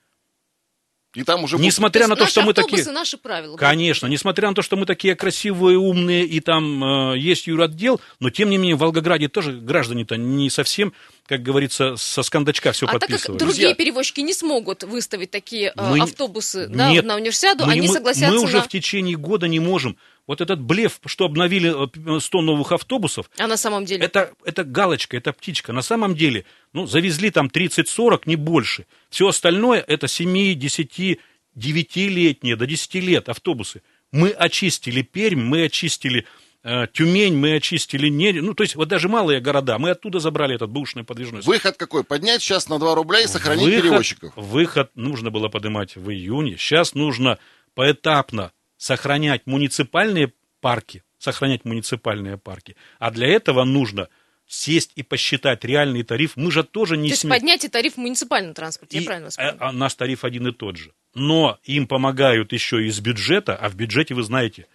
И 1.15 1.23
там 1.23 1.43
уже 1.43 1.57
Несмотря 1.57 2.07
на 2.07 2.17
то, 2.17 2.23
наши 2.23 2.33
что 2.33 2.43
мы 2.43 2.51
автобусы, 2.51 2.77
такие... 2.77 2.93
наши 2.93 3.17
правила. 3.17 3.57
Конечно, 3.57 4.07
несмотря 4.07 4.49
на 4.49 4.55
то, 4.55 4.61
что 4.61 4.77
мы 4.77 4.85
такие 4.85 5.15
красивые, 5.15 5.79
умные, 5.79 6.27
и 6.27 6.41
там 6.41 7.13
э, 7.13 7.19
есть 7.19 7.47
юротдел, 7.47 8.01
но 8.21 8.29
тем 8.29 8.51
не 8.51 8.59
менее 8.59 8.77
в 8.77 8.81
Волгограде 8.81 9.29
тоже 9.29 9.53
граждане-то 9.53 10.17
не 10.17 10.51
совсем, 10.51 10.93
как 11.27 11.43
говорится, 11.43 11.97
со 11.97 12.23
скандачка 12.23 12.73
все 12.73 12.87
а 12.87 12.99
так 12.99 13.09
как 13.09 13.21
другие 13.23 13.39
Друзья. 13.39 13.75
перевозчики 13.75 14.21
не 14.21 14.35
смогут 14.35 14.83
выставить 14.85 15.31
такие 15.31 15.73
э, 15.75 15.91
Мы- 15.91 16.01
автобусы 16.03 16.69
да, 16.69 16.91
Нет, 16.91 17.07
на 17.07 17.17
универсиаду, 17.17 17.65
мы, 17.65 17.73
они 17.73 17.89
мы- 17.89 17.95
согласятся 17.95 18.31
мы 18.37 18.43
уже 18.43 18.59
на... 18.59 18.63
в 18.63 18.69
течение 18.69 19.17
года 19.17 19.49
не 19.49 19.61
можем. 19.61 19.97
Вот 20.29 20.43
этот 20.43 20.61
блеф, 20.61 21.01
что 21.07 21.25
обновили 21.25 21.75
э, 22.17 22.21
100 22.21 22.43
новых 22.43 22.71
автобусов, 22.73 23.31
А 23.39 23.47
на 23.47 23.57
самом 23.57 23.87
деле? 23.87 24.05
это, 24.05 24.35
это 24.45 24.63
галочка, 24.63 25.17
это 25.17 25.33
птичка. 25.33 25.73
На 25.73 25.81
самом 25.81 26.15
деле, 26.15 26.45
ну, 26.75 26.87
завезли 26.87 27.31
там 27.31 27.47
30-40, 27.47 28.23
не 28.27 28.37
больше. 28.37 28.85
Все 29.09 29.27
остальное 29.27 29.81
это 29.81 30.07
7, 30.07 30.55
10, 30.55 31.19
9-летние, 31.57 32.57
до 32.57 32.67
10 32.67 32.95
лет 32.97 33.31
автобусы. 33.31 33.83
Мы 34.13 34.29
очистили 34.29 35.01
Пермь, 35.01 35.41
мы 35.41 35.65
очистили 35.65 36.27
э, 36.63 36.89
Тюмень, 36.93 37.35
мы 37.35 37.55
очистили 37.55 38.09
Нере. 38.11 38.43
Ну, 38.43 38.53
то 38.53 38.65
есть, 38.65 38.77
вот 38.77 38.89
даже 38.89 39.09
малые 39.09 39.41
города, 39.41 39.79
мы 39.79 39.91
оттуда 39.91 40.21
забрали 40.21 40.55
этот 40.57 40.69
бэушный 40.69 41.05
подвижной 41.05 41.41
Выход 41.41 41.79
какой? 41.79 42.05
Поднять 42.05 42.43
сейчас 42.43 42.69
на 42.69 42.79
2 42.79 42.95
рубля 42.95 43.21
и 43.21 43.27
сохранить 43.27 43.65
выход, 43.65 43.83
перевозчиков. 43.83 44.33
Выход 44.37 44.91
нужно 44.95 45.31
было 45.31 45.49
поднимать 45.49 45.97
в 45.97 46.11
июне. 46.11 46.59
Сейчас 46.59 46.95
нужно 46.95 47.39
поэтапно 47.75 48.53
сохранять 48.79 49.47
муниципальные 49.47 50.33
парки, 50.61 51.03
сохранять 51.19 51.67
муниципальные 51.67 52.39
парки. 52.39 52.77
А 52.99 53.11
для 53.11 53.27
этого 53.27 53.65
нужно 53.65 54.09
сесть 54.47 54.93
и 54.95 55.03
посчитать 55.03 55.65
реальный 55.65 56.03
тариф. 56.05 56.33
Мы 56.37 56.51
же 56.51 56.65
тоже 56.65 56.97
не 56.97 57.11
То 57.11 57.13
есть 57.13 57.25
сме- 57.25 57.31
поднятие 57.31 57.71
тарифа 57.71 57.97
в 57.97 57.99
муниципальном 57.99 58.55
транспорте, 58.55 58.97
я 58.97 59.03
И, 59.03 59.07
правильно 59.07 59.27
вас 59.27 59.39
э, 59.39 59.57
а 59.59 59.73
наш 59.73 59.95
тариф 59.95 60.25
один 60.25 60.47
и 60.47 60.53
тот 60.53 60.79
же. 60.79 60.93
Но 61.15 61.59
им 61.65 61.87
помогают 61.87 62.53
еще 62.53 62.87
из 62.87 62.99
бюджета, 63.01 63.55
а 63.55 63.69
в 63.69 63.75
бюджете, 63.75 64.15
вы 64.15 64.23
знаете, 64.23 64.67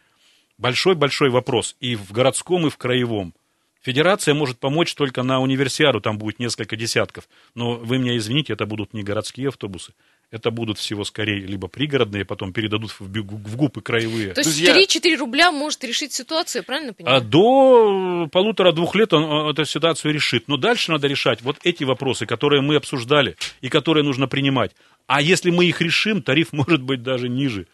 большой-большой 0.57 1.29
вопрос 1.29 1.75
и 1.79 1.95
в 1.95 2.11
городском, 2.11 2.67
и 2.67 2.69
в 2.69 2.77
краевом. 2.77 3.33
Федерация 3.81 4.33
может 4.33 4.59
помочь 4.59 4.95
только 4.95 5.23
на 5.23 5.41
универсиаду, 5.41 5.99
там 5.99 6.17
будет 6.17 6.39
несколько 6.39 6.75
десятков. 6.77 7.27
Но 7.53 7.73
вы 7.75 7.97
меня 7.97 8.15
извините, 8.15 8.53
это 8.53 8.65
будут 8.65 8.93
не 8.93 9.03
городские 9.03 9.49
автобусы, 9.49 9.93
Это 10.33 10.49
будут 10.49 10.79
всего 10.79 11.03
скорее 11.05 11.41
либо 11.41 11.67
пригородные, 11.67 12.25
потом 12.25 12.53
передадут 12.53 12.89
в, 12.89 13.01
в 13.01 13.55
ГУП 13.55 13.77
и 13.77 13.81
краевые. 13.81 14.33
То 14.33 14.41
есть 14.41 14.49
Друзья- 14.49 14.75
3-4 14.75 15.15
рубля 15.17 15.51
может 15.51 15.83
решить 15.83 16.11
ситуацию, 16.11 16.61
я 16.61 16.63
правильно 16.63 16.91
понимаю? 16.91 17.17
А 17.17 17.21
до 17.21 18.27
полутора-двух 18.31 18.95
лет 18.95 19.13
он 19.13 19.51
эту 19.51 19.63
ситуацию 19.65 20.11
решит. 20.11 20.47
Но 20.47 20.57
дальше 20.57 20.91
надо 20.91 21.05
решать 21.07 21.43
вот 21.43 21.57
эти 21.63 21.83
вопросы, 21.83 22.25
которые 22.25 22.63
мы 22.63 22.77
обсуждали 22.77 23.35
и 23.61 23.69
которые 23.69 24.03
нужно 24.03 24.27
принимать. 24.27 24.71
А 25.05 25.21
если 25.21 25.51
мы 25.51 25.65
их 25.65 25.81
решим, 25.81 26.23
тариф 26.23 26.47
может 26.51 26.81
быть 26.81 27.03
даже 27.03 27.29
ниже. 27.29 27.67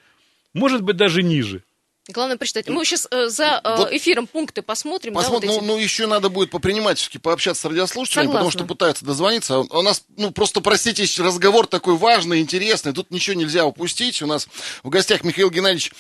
Может 0.54 0.82
быть 0.82 0.98
даже 0.98 1.24
ниже. 1.24 1.64
Главное 2.12 2.38
прочитать. 2.38 2.68
Мы 2.68 2.84
сейчас 2.86 3.08
за 3.28 3.62
э, 3.64 3.76
Вот 3.78 3.92
эфиром 3.94 4.26
пункты 4.26 4.62
посмотрим. 4.62 5.14
да, 5.14 5.20
Посмотрим, 5.22 5.52
вот 5.52 5.58
эти. 5.60 5.66
ну, 5.68 5.74
ну, 5.76 5.80
еще 5.80 6.08
надо 6.08 6.30
будет 6.30 6.50
попринимательски 6.50 7.20
пообщаться 7.20 7.62
с 7.62 7.66
радиослушателями, 7.66 8.28
потому 8.28 8.50
Согласна. 8.50 8.60
что 8.60 8.68
пытаются 8.68 9.06
дозвониться. 9.06 9.56
А 9.56 9.60
У 9.60 9.82
нас, 9.84 10.04
ну, 10.18 10.32
просто, 10.32 10.60
простите, 10.62 11.06
разговор 11.22 11.68
такой 11.68 11.96
важный, 11.96 12.42
интересный. 12.42 12.94
Тут 12.94 13.12
ничего 13.12 13.36
нельзя 13.40 13.66
упустить. 13.66 14.22
У 14.22 14.26
нас 14.28 14.48
в 14.84 14.90
гостях 14.90 15.24
Михаил 15.24 15.50
Геннадьевич 15.52 15.92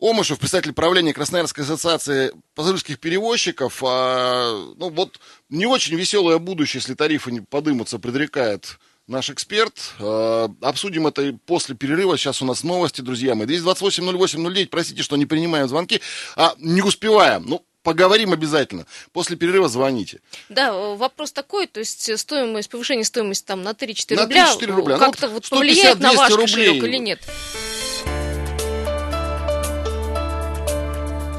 Омышев, 0.00 0.40
председатель 0.40 0.72
правления 0.72 1.12
Красноярской 1.14 1.62
ассоциации 1.64 2.32
пассажирских 2.56 2.98
перевозчиков. 2.98 3.82
А, 3.86 4.74
ну, 4.76 4.90
вот 4.90 5.20
не 5.48 5.66
очень 5.66 5.94
веселое 5.96 6.38
будущее, 6.38 6.80
если 6.80 6.94
тарифы 6.94 7.30
не 7.30 7.40
подымутся, 7.40 8.00
предрекает 8.00 8.78
наш 9.06 9.30
эксперт. 9.30 9.74
Э, 9.98 10.48
Обсудим 10.60 11.06
это 11.06 11.32
после 11.46 11.74
перерыва. 11.74 12.16
Сейчас 12.16 12.42
у 12.42 12.44
нас 12.44 12.62
новости, 12.64 13.00
друзья 13.00 13.34
мои. 13.34 13.46
228-08-09. 13.46 14.66
Простите, 14.68 15.02
что 15.02 15.16
не 15.16 15.26
принимаем 15.26 15.68
звонки. 15.68 16.00
А 16.36 16.54
не 16.58 16.82
успеваем. 16.82 17.44
Ну, 17.46 17.64
поговорим 17.82 18.32
обязательно. 18.32 18.86
После 19.12 19.36
перерыва 19.36 19.68
звоните. 19.68 20.20
Да, 20.48 20.68
э, 20.68 20.96
вопрос 20.96 21.32
такой, 21.32 21.66
то 21.66 21.80
есть 21.80 22.08
э, 22.08 22.16
стоимость, 22.16 22.70
повышение 22.70 23.04
стоимости 23.04 23.44
там 23.44 23.62
на 23.62 23.70
3-4 23.70 24.14
На 24.16 24.22
рубля, 24.22 24.54
3-4 24.54 24.66
рубля. 24.66 24.96
Ну, 24.96 25.04
как-то 25.04 25.28
вот 25.28 25.34
вот 25.50 25.58
повлияет 25.58 25.98
на 26.00 26.12
150-200 26.12 26.16
ваш 26.16 26.30
рублей. 26.30 26.46
кошелек 26.46 26.84
или 26.84 26.96
нет? 26.98 27.20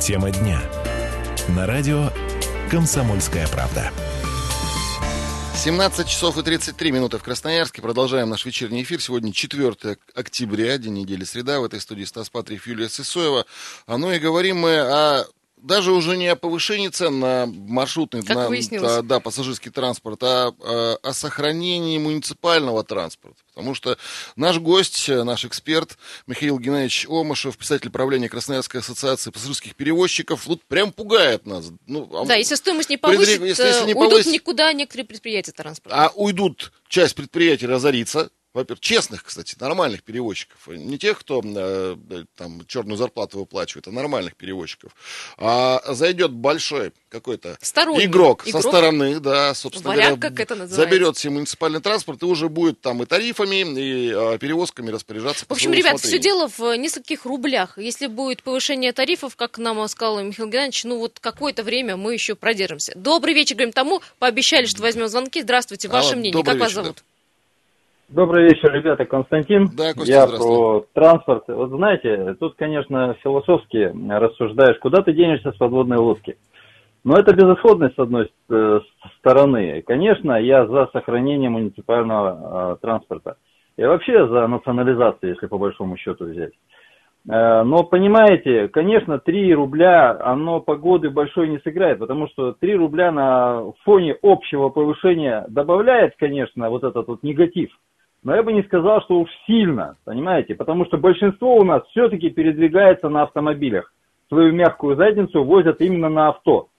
Тема 0.01 0.31
дня. 0.31 0.61
На 1.49 1.65
радио 1.65 2.11
«Комсомольская 2.69 3.47
правда». 3.47 3.91
17 5.63 6.05
часов 6.09 6.37
и 6.37 6.43
33 6.43 6.91
минуты 6.91 7.17
в 7.17 7.23
Красноярске. 7.23 7.81
Продолжаем 7.81 8.29
наш 8.29 8.43
вечерний 8.43 8.83
эфир. 8.83 9.01
Сегодня 9.01 9.31
4 9.31 9.97
октября, 10.13 10.77
день 10.77 10.95
недели 10.95 11.23
среда. 11.23 11.61
В 11.61 11.63
этой 11.63 11.79
студии 11.79 12.03
Стас 12.03 12.29
Патриев, 12.29 12.67
Юлия 12.67 12.89
Сысоева. 12.89 13.45
А 13.87 13.97
ну 13.97 14.11
и 14.11 14.19
говорим 14.19 14.57
мы 14.57 14.77
о 14.77 15.25
даже 15.63 15.91
уже 15.91 16.17
не 16.17 16.27
о 16.27 16.35
повышении 16.35 16.89
цен 16.89 17.19
на 17.19 17.45
маршрутный, 17.47 18.21
Как 18.21 18.35
на, 18.35 18.47
выяснилось. 18.49 18.91
а, 18.91 19.01
да, 19.01 19.19
пассажирский 19.19 19.71
транспорт, 19.71 20.21
а, 20.21 20.53
а 20.59 20.97
о 21.01 21.13
сохранении 21.13 21.97
муниципального 21.97 22.83
транспорта. 22.83 23.37
Потому 23.55 23.73
что 23.73 23.97
наш 24.35 24.57
гость, 24.59 25.07
э, 25.09 25.23
наш 25.23 25.45
эксперт 25.45 25.97
Михаил 26.27 26.59
Геннадьевич 26.59 27.05
Омышев, 27.07 27.57
писатель 27.57 27.89
правления 27.89 28.29
Красноярской 28.29 28.81
ассоциации 28.81 29.31
пассажирских 29.31 29.75
перевозчиков, 29.75 30.45
вот 30.47 30.61
прям 30.63 30.91
пугает 30.91 31.45
нас. 31.45 31.65
Ну, 31.87 32.09
а 32.13 32.25
Да, 32.25 32.35
если 32.35 32.55
стоимость 32.55 32.89
не 32.89 32.97
повысит, 32.97 33.41
если- 33.41 33.47
если 33.47 33.83
э, 33.83 33.85
не 33.85 33.93
уйдут 33.93 34.19
повысит- 34.21 34.31
никуда 34.33 34.73
некоторые 34.73 35.05
предприятия 35.05 35.51
транспорта. 35.53 35.97
а 35.97 36.09
уйдут 36.15 36.71
часть 36.89 37.15
предприятий 37.15 37.67
разорится. 37.67 38.29
Во-первых, 38.53 38.81
честных, 38.81 39.23
кстати, 39.23 39.55
нормальных 39.59 40.03
перевозчиков. 40.03 40.67
Не 40.67 40.99
тех, 40.99 41.19
кто 41.19 41.41
э, 41.43 41.95
там 42.35 42.63
черную 42.67 42.97
зарплату 42.97 43.39
выплачивает, 43.39 43.87
а 43.87 43.91
нормальных 43.91 44.35
перевозчиков. 44.35 44.95
А 45.37 45.81
зайдет 45.93 46.31
большой 46.31 46.93
какой-то 47.09 47.57
Сторонний 47.61 48.05
игрок, 48.05 48.43
со 48.43 48.49
игрок. 48.49 48.63
стороны, 48.63 49.19
да, 49.19 49.55
собственно 49.55 49.89
Варяг, 49.89 50.19
говоря, 50.19 50.21
как 50.21 50.39
это 50.39 50.55
называется. 50.55 50.75
заберет 50.75 51.17
себе 51.17 51.33
муниципальный 51.33 51.81
транспорт 51.81 52.21
и 52.21 52.25
уже 52.25 52.47
будет 52.47 52.79
там 52.79 53.01
и 53.01 53.07
тарифами, 53.07 53.79
и 53.79 54.11
э, 54.11 54.37
перевозками 54.37 54.91
распоряжаться. 54.91 55.45
В 55.47 55.51
общем, 55.51 55.73
ребят, 55.73 55.99
все 55.99 56.17
усмотрению. 56.17 56.21
дело 56.21 56.49
в 56.55 56.77
нескольких 56.77 57.25
рублях. 57.25 57.79
Если 57.79 58.05
будет 58.05 58.43
повышение 58.43 58.93
тарифов, 58.93 59.35
как 59.35 59.57
нам 59.57 59.87
сказал 59.87 60.21
Михаил 60.21 60.47
Геннадьевич, 60.49 60.83
ну 60.83 60.99
вот 60.99 61.19
какое-то 61.19 61.63
время 61.63 61.97
мы 61.97 62.13
еще 62.13 62.35
продержимся. 62.35 62.93
Добрый 62.95 63.33
вечер, 63.33 63.55
говорим 63.55 63.73
тому, 63.73 64.01
пообещали, 64.19 64.67
что 64.67 64.83
возьмем 64.83 65.07
звонки. 65.07 65.41
Здравствуйте, 65.41 65.87
ваше 65.87 66.09
Алло, 66.09 66.17
мнение, 66.17 66.43
как 66.43 66.59
вас 66.59 66.69
вечер, 66.69 66.83
да. 66.83 66.93
Добрый 68.13 68.43
вечер, 68.43 68.71
ребята, 68.71 69.05
Константин. 69.05 69.71
Да, 69.75 69.91
Костя, 69.93 70.13
Я 70.13 70.27
про 70.27 70.85
транспорт. 70.93 71.45
Вот 71.47 71.71
знаете, 71.71 72.35
тут, 72.39 72.53
конечно, 72.55 73.15
философски 73.23 73.91
рассуждаешь, 74.07 74.77
куда 74.77 75.01
ты 75.01 75.13
денешься 75.13 75.51
с 75.51 75.55
подводной 75.55 75.97
лодки. 75.97 76.37
Но 77.03 77.17
это 77.17 77.35
безысходность 77.35 77.95
с 77.95 77.99
одной 77.99 78.31
э, 78.51 78.79
стороны. 79.17 79.81
Конечно, 79.81 80.39
я 80.39 80.67
за 80.67 80.89
сохранение 80.93 81.49
муниципального 81.49 82.75
э, 82.75 82.81
транспорта. 82.83 83.37
Я 83.77 83.89
вообще 83.89 84.27
за 84.27 84.45
национализацию, 84.45 85.31
если 85.31 85.47
по 85.47 85.57
большому 85.57 85.97
счету 85.97 86.25
взять. 86.25 86.53
Э, 87.27 87.63
Но 87.63 87.83
понимаете, 87.83 88.67
конечно, 88.67 89.17
3 89.17 89.55
рубля, 89.55 90.15
оно 90.23 90.59
погоды 90.59 91.09
большой 91.09 91.49
не 91.49 91.57
сыграет, 91.61 91.97
потому 91.97 92.27
что 92.27 92.53
3 92.53 92.75
рубля 92.75 93.11
на 93.11 93.71
фоне 93.83 94.15
общего 94.21 94.69
повышения 94.69 95.45
добавляет, 95.47 96.13
конечно, 96.19 96.69
вот 96.69 96.83
этот 96.83 97.07
вот 97.07 97.23
негатив. 97.23 97.71
Но 98.23 98.35
я 98.35 98.43
бы 98.43 98.53
не 98.53 98.63
сказал, 98.63 99.01
что 99.01 99.19
уж 99.19 99.29
сильно, 99.45 99.97
понимаете, 100.05 100.55
потому 100.55 100.85
что 100.85 100.97
большинство 100.97 101.57
у 101.57 101.63
нас 101.63 101.83
все-таки 101.89 102.29
передвигается 102.29 103.09
на 103.09 103.23
автомобилях. 103.23 103.93
Свою 104.29 104.53
мягкую 104.53 104.95
задницу 104.95 105.43
возят 105.43 105.81
именно 105.81 106.09
на 106.09 106.29
авто. 106.29 106.69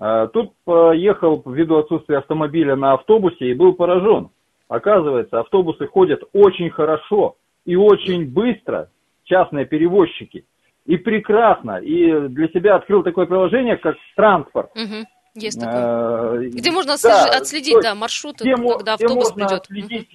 Э, 0.00 0.28
Тут 0.32 0.52
поехал 0.64 1.42
ввиду 1.46 1.76
отсутствия 1.78 2.18
автомобиля 2.18 2.74
на 2.74 2.94
автобусе 2.94 3.46
и 3.50 3.54
был 3.54 3.74
поражен. 3.74 4.30
Оказывается, 4.68 5.38
автобусы 5.40 5.86
ходят 5.86 6.20
очень 6.32 6.68
хорошо 6.70 7.36
и 7.64 7.76
очень 7.76 8.28
быстро, 8.28 8.90
частные 9.24 9.66
перевозчики. 9.66 10.44
И 10.84 10.96
прекрасно. 10.96 11.76
И 11.76 12.28
для 12.28 12.48
себя 12.48 12.74
открыл 12.74 13.02
такое 13.02 13.26
приложение, 13.26 13.76
как 13.76 13.94
транспорт. 14.16 14.70
Мгм, 14.74 15.06
Есть 15.34 15.60
такое. 15.60 16.40
Э, 16.40 16.48
Где 16.48 16.72
можно 16.72 16.94
да, 17.00 17.26
отследить, 17.38 17.78
да, 17.82 17.94
маршруты, 17.94 18.42
где, 18.42 18.56
когда 18.56 18.96
где 18.96 19.04
автобус 19.04 19.30
можно 19.30 19.46
придет. 19.46 19.60
отследить 19.60 20.08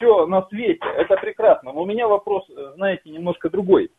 все 0.00 0.26
на 0.26 0.46
свете. 0.48 0.80
Это 0.96 1.14
прекрасно. 1.16 1.72
Но 1.72 1.82
у 1.82 1.86
меня 1.86 2.08
вопрос, 2.08 2.44
э, 2.50 2.72
знаете, 2.76 3.10
немножко 3.10 3.50
другой. 3.50 3.90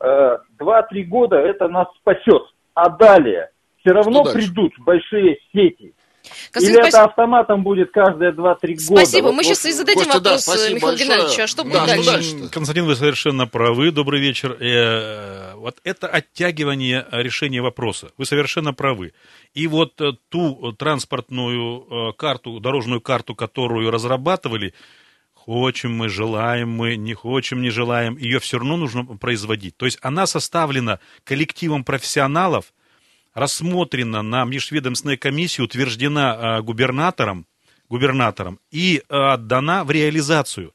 Э, 0.00 0.36
Два-три 0.58 1.04
года 1.04 1.36
это 1.36 1.68
нас 1.68 1.88
спасет. 2.00 2.42
А 2.74 2.90
далее 2.90 3.50
все 3.80 3.92
равно 3.92 4.24
придут 4.24 4.72
большие 4.80 5.38
сети. 5.52 5.94
Константин, 6.50 6.70
Или 6.80 6.80
это 6.80 6.90
спасибо. 6.90 7.04
автоматом 7.10 7.62
будет 7.62 7.92
каждые 7.92 8.32
2-3 8.32 8.74
года? 8.88 9.00
Спасибо, 9.00 9.26
Вот- 9.26 9.34
мы 9.36 9.44
сейчас 9.44 9.64
и 9.64 9.70
зададим 9.70 10.02
Костя, 10.06 10.20
да, 10.20 10.30
вопрос 10.30 10.42
спасибо 10.42 10.74
Михаилу 10.74 10.92
большое. 10.92 11.08
Геннадьевичу, 11.08 11.42
а 11.42 11.46
что 11.46 11.62
Да, 11.62 11.68
будет 11.68 11.78
что 11.78 11.86
дальше? 11.88 12.10
дальше? 12.10 12.50
Константин, 12.52 12.84
вы 12.86 12.94
совершенно 12.96 13.46
правы. 13.46 13.90
Добрый 13.92 14.20
вечер. 14.20 14.56
Э, 14.60 15.54
Вот 15.54 15.76
это 15.84 16.08
оттягивание 16.08 17.06
решения 17.12 17.62
вопроса. 17.62 18.10
Вы 18.18 18.24
совершенно 18.24 18.74
правы. 18.74 19.12
И 19.54 19.68
вот 19.68 20.00
э, 20.00 20.12
ту 20.28 20.72
транспортную 20.72 21.86
э, 22.10 22.12
карту, 22.18 22.58
дорожную 22.60 23.00
карту, 23.00 23.34
которую 23.36 23.90
разрабатывали, 23.92 24.74
хочем 25.46 25.96
мы, 25.96 26.08
желаем 26.08 26.70
мы, 26.70 26.96
не 26.96 27.14
хочем, 27.14 27.62
не 27.62 27.70
желаем, 27.70 28.16
ее 28.18 28.40
все 28.40 28.58
равно 28.58 28.76
нужно 28.76 29.04
производить. 29.04 29.76
То 29.76 29.86
есть 29.86 29.98
она 30.02 30.26
составлена 30.26 30.98
коллективом 31.22 31.84
профессионалов, 31.84 32.74
рассмотрена 33.32 34.22
на 34.22 34.44
межведомственной 34.44 35.16
комиссии, 35.16 35.62
утверждена 35.62 36.58
э, 36.58 36.62
губернатором, 36.62 37.46
губернатором 37.88 38.58
и 38.72 38.98
э, 39.08 39.16
отдана 39.16 39.84
в 39.84 39.90
реализацию 39.92 40.72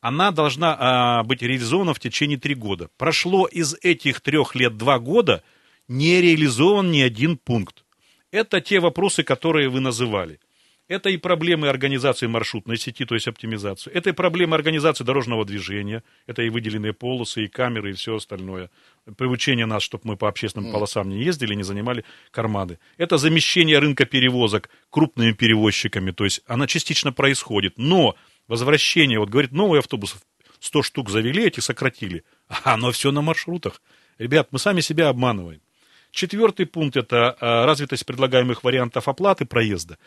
она 0.00 0.32
должна 0.32 0.76
а, 0.78 1.22
быть 1.22 1.40
реализована 1.40 1.94
в 1.94 1.98
течение 1.98 2.36
три 2.36 2.54
года. 2.54 2.90
Прошло 2.98 3.46
из 3.46 3.74
этих 3.80 4.20
трех 4.20 4.54
лет 4.54 4.76
два 4.76 4.98
года, 4.98 5.42
не 5.88 6.20
реализован 6.20 6.90
ни 6.90 7.00
один 7.00 7.38
пункт. 7.38 7.84
Это 8.30 8.60
те 8.60 8.80
вопросы, 8.80 9.22
которые 9.22 9.70
вы 9.70 9.80
называли. 9.80 10.40
Это 10.86 11.08
и 11.08 11.16
проблемы 11.16 11.68
организации 11.68 12.26
маршрутной 12.26 12.76
сети, 12.76 13.06
то 13.06 13.14
есть 13.14 13.26
оптимизацию. 13.26 13.94
Это 13.96 14.10
и 14.10 14.12
проблемы 14.12 14.54
организации 14.54 15.02
дорожного 15.02 15.46
движения. 15.46 16.02
Это 16.26 16.42
и 16.42 16.50
выделенные 16.50 16.92
полосы, 16.92 17.44
и 17.44 17.48
камеры, 17.48 17.90
и 17.90 17.94
все 17.94 18.16
остальное. 18.16 18.70
Приучение 19.16 19.64
нас, 19.64 19.82
чтобы 19.82 20.02
мы 20.04 20.16
по 20.18 20.28
общественным 20.28 20.72
полосам 20.72 21.08
не 21.08 21.22
ездили, 21.22 21.54
не 21.54 21.62
занимали 21.62 22.04
карманы. 22.30 22.78
Это 22.98 23.16
замещение 23.16 23.78
рынка 23.78 24.04
перевозок 24.04 24.68
крупными 24.90 25.32
перевозчиками. 25.32 26.10
То 26.10 26.24
есть 26.24 26.42
она 26.46 26.66
частично 26.66 27.12
происходит. 27.12 27.78
Но 27.78 28.14
возвращение, 28.46 29.18
вот 29.18 29.30
говорит, 29.30 29.52
новый 29.52 29.80
автобус 29.80 30.16
100 30.60 30.82
штук 30.82 31.08
завели, 31.08 31.46
этих 31.46 31.62
сократили. 31.62 32.24
А 32.48 32.74
оно 32.74 32.92
все 32.92 33.10
на 33.10 33.22
маршрутах. 33.22 33.80
Ребят, 34.18 34.48
мы 34.50 34.58
сами 34.58 34.82
себя 34.82 35.08
обманываем. 35.08 35.62
Четвертый 36.10 36.66
пункт– 36.66 36.96
это 36.98 37.36
а, 37.40 37.66
развитость 37.66 38.06
предлагаемых 38.06 38.62
вариантов 38.62 39.08
оплаты 39.08 39.46
проезда. 39.46 39.98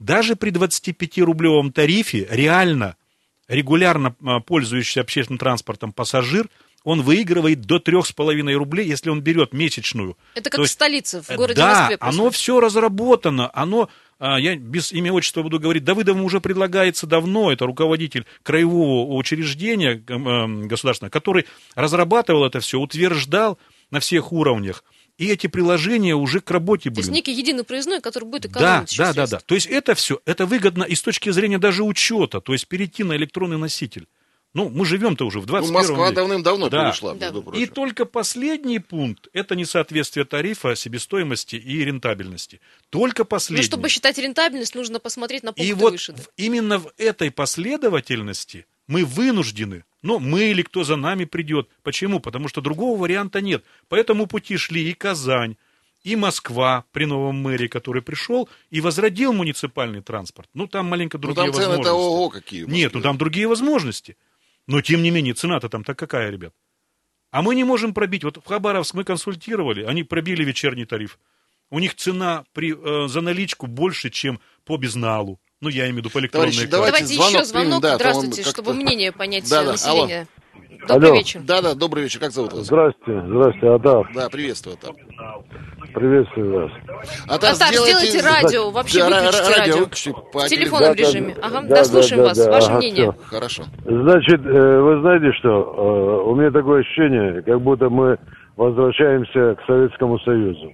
Даже 0.00 0.34
при 0.34 0.50
25-рублевом 0.50 1.70
тарифе 1.72 2.26
реально, 2.30 2.96
регулярно 3.46 4.16
пользующийся 4.46 5.02
общественным 5.02 5.38
транспортом 5.38 5.92
пассажир, 5.92 6.48
он 6.82 7.02
выигрывает 7.02 7.60
до 7.60 7.76
3,5 7.76 8.52
рублей, 8.54 8.88
если 8.88 9.10
он 9.10 9.20
берет 9.20 9.52
месячную. 9.52 10.16
Это 10.34 10.44
То 10.44 10.50
как 10.50 10.58
в 10.60 10.62
есть 10.62 10.72
столице, 10.72 11.22
в 11.22 11.28
городе 11.36 11.60
да, 11.60 11.80
Москве. 11.80 11.96
оно 12.00 12.10
происходит. 12.10 12.34
все 12.34 12.60
разработано, 12.60 13.50
оно 13.52 13.90
а, 14.18 14.38
я 14.38 14.56
без 14.56 14.92
имя 14.92 15.12
отчества 15.12 15.42
буду 15.42 15.58
говорить, 15.58 15.84
Давыдовым 15.84 16.22
уже 16.22 16.40
предлагается 16.40 17.06
давно, 17.06 17.52
это 17.52 17.66
руководитель 17.66 18.26
краевого 18.42 19.14
учреждения 19.14 20.02
э, 20.06 20.66
государственного, 20.66 21.10
который 21.10 21.46
разрабатывал 21.74 22.44
это 22.44 22.60
все, 22.60 22.78
утверждал 22.78 23.58
на 23.90 24.00
всех 24.00 24.32
уровнях. 24.32 24.84
И 25.20 25.26
эти 25.28 25.48
приложения 25.48 26.14
уже 26.16 26.40
к 26.40 26.50
работе 26.50 26.88
были. 26.88 26.94
То 26.96 27.00
есть 27.02 27.10
некий 27.10 27.32
единый 27.32 27.62
проездной, 27.62 28.00
который 28.00 28.24
будет 28.24 28.46
экономить 28.46 28.96
Да, 28.96 29.12
да, 29.12 29.26
да, 29.26 29.26
да. 29.26 29.40
То 29.44 29.54
есть 29.54 29.66
это 29.66 29.94
все, 29.94 30.22
это 30.24 30.46
выгодно 30.46 30.82
и 30.82 30.94
с 30.94 31.02
точки 31.02 31.28
зрения 31.28 31.58
даже 31.58 31.84
учета, 31.84 32.40
то 32.40 32.54
есть 32.54 32.66
перейти 32.66 33.04
на 33.04 33.14
электронный 33.16 33.58
носитель. 33.58 34.06
Ну, 34.54 34.70
мы 34.70 34.86
живем-то 34.86 35.26
уже 35.26 35.40
в 35.40 35.44
21 35.44 35.72
ну, 35.72 35.78
Москва 35.78 36.06
веке. 36.06 36.16
давным-давно 36.16 36.70
да. 36.70 36.86
перешла, 36.86 37.14
да. 37.14 37.32
И 37.54 37.66
только 37.66 38.06
последний 38.06 38.78
пункт– 38.78 39.28
это 39.34 39.54
несоответствие 39.56 40.24
тарифа, 40.24 40.74
себестоимости 40.74 41.56
и 41.56 41.84
рентабельности. 41.84 42.62
Только 42.88 43.26
последний. 43.26 43.62
Ну, 43.62 43.66
чтобы 43.66 43.90
считать 43.90 44.16
рентабельность, 44.16 44.74
нужно 44.74 45.00
посмотреть 45.00 45.42
на 45.42 45.52
пункты 45.52 45.70
И 45.70 45.74
вот 45.74 45.92
выше. 45.92 46.14
Да? 46.14 46.22
именно 46.38 46.78
в 46.78 46.90
этой 46.96 47.30
последовательности 47.30 48.64
мы 48.86 49.04
вынуждены, 49.04 49.84
но 50.02 50.18
мы 50.18 50.50
или 50.50 50.62
кто 50.62 50.84
за 50.84 50.96
нами 50.96 51.24
придет. 51.24 51.68
Почему? 51.82 52.20
Потому 52.20 52.48
что 52.48 52.60
другого 52.60 52.98
варианта 52.98 53.40
нет. 53.40 53.64
По 53.88 53.94
этому 53.94 54.26
пути 54.26 54.56
шли 54.56 54.90
и 54.90 54.94
Казань, 54.94 55.56
и 56.02 56.16
Москва 56.16 56.84
при 56.92 57.04
новом 57.04 57.36
мэре, 57.36 57.68
который 57.68 58.02
пришел 58.02 58.48
и 58.70 58.80
возродил 58.80 59.32
муниципальный 59.32 60.00
транспорт. 60.00 60.48
Ну, 60.54 60.66
там 60.66 60.86
маленько 60.86 61.18
другие 61.18 61.46
ну, 61.46 61.52
там 61.52 61.60
возможности. 61.60 61.84
цены-то 61.84 61.92
ого 61.92 62.30
какие. 62.30 62.64
Нет, 62.64 62.94
ну 62.94 63.00
там 63.00 63.18
другие 63.18 63.46
возможности. 63.46 64.16
Но, 64.66 64.80
тем 64.80 65.02
не 65.02 65.10
менее, 65.10 65.34
цена-то 65.34 65.68
там 65.68 65.84
так 65.84 65.98
какая, 65.98 66.30
ребят? 66.30 66.54
А 67.30 67.42
мы 67.42 67.54
не 67.54 67.64
можем 67.64 67.94
пробить. 67.94 68.24
Вот 68.24 68.38
в 68.38 68.46
Хабаровск 68.46 68.94
мы 68.94 69.04
консультировали, 69.04 69.84
они 69.84 70.02
пробили 70.02 70.44
вечерний 70.44 70.84
тариф. 70.84 71.18
У 71.70 71.78
них 71.78 71.94
цена 71.94 72.44
при, 72.52 72.74
э, 72.74 73.08
за 73.08 73.20
наличку 73.20 73.66
больше, 73.66 74.10
чем 74.10 74.40
по 74.64 74.76
безналу. 74.76 75.40
Ну, 75.62 75.68
я 75.68 75.82
имею 75.84 75.96
в 75.96 75.98
виду 75.98 76.10
по 76.10 76.18
электронной 76.20 76.50
Товарищи, 76.52 76.70
давайте, 76.70 76.92
Давайте 77.04 77.14
звонок 77.14 77.32
еще 77.34 77.44
звонок. 77.44 77.66
примем, 77.68 77.80
да, 77.82 77.94
Здравствуйте, 77.96 78.42
то 78.44 78.48
чтобы 78.48 78.72
мнение 78.72 79.12
понять 79.12 79.50
Да, 79.50 79.62
да, 79.62 79.72
населения. 79.72 80.26
Добрый 80.88 81.08
Алло. 81.10 81.18
вечер. 81.18 81.40
Да, 81.44 81.60
да, 81.60 81.74
добрый 81.74 82.04
вечер. 82.04 82.18
Как 82.20 82.30
зовут 82.32 82.54
вас? 82.54 82.64
Здравствуйте, 82.64 83.20
здравствуйте, 83.26 83.68
Атар. 83.68 84.10
Да, 84.14 84.28
приветствую. 84.30 84.76
Атар. 84.80 84.94
Приветствую 85.92 86.54
вас. 86.62 86.70
Атар, 87.28 87.52
Атар, 87.52 87.74
сделайте 87.74 88.20
радио, 88.22 88.70
вообще 88.70 89.00
Да, 89.00 89.20
выключите 89.20 89.42
ра- 89.52 89.58
радио. 89.58 89.76
выключите 89.76 90.12
по 90.32 90.38
В 90.40 90.48
телефонном 90.48 90.88
Да, 90.88 90.94
режиме. 90.94 91.34
да. 91.34 91.46
Ага, 91.46 91.60
Да, 91.60 91.68
да, 91.76 91.84
слушаем 91.84 92.22
да, 92.22 92.28
вас. 92.28 92.38
да, 92.38 92.50
Ваше 92.50 92.68
ага, 92.70 92.78
мнение. 92.78 93.12
всё. 93.12 93.22
Хорошо. 93.26 93.62
Значит, 93.84 94.40
э, 94.46 94.80
вы 94.80 95.00
знаете 95.02 95.32
что? 95.38 95.50
Э, 96.24 96.30
У 96.30 96.34
меня 96.36 96.50
такое 96.50 96.80
ощущение, 96.80 97.42
как 97.42 97.60
будто 97.60 97.90
мы 97.90 98.16
возвращаемся 98.56 99.56
к 99.56 99.66
Советскому 99.66 100.18
Союзу. 100.20 100.72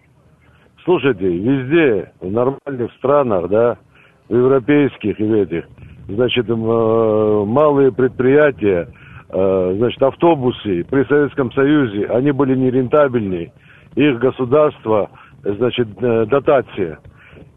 Слушайте, 0.84 1.24
везде, 1.26 2.12
в 2.20 2.30
нормальных 2.30 2.92
странах, 2.98 3.48
да, 3.50 3.78
европейских 4.28 5.20
и 5.20 5.24
этих, 5.24 5.64
значит, 6.08 6.48
э, 6.48 6.54
малые 6.54 7.92
предприятия, 7.92 8.88
э, 9.28 9.74
значит, 9.76 10.02
автобусы 10.02 10.84
при 10.84 11.04
Советском 11.04 11.52
Союзе, 11.52 12.06
они 12.06 12.32
были 12.32 12.54
нерентабельны. 12.54 13.52
Их 13.94 14.18
государство, 14.18 15.10
значит, 15.42 15.88
э, 16.00 16.26
дотация. 16.26 16.98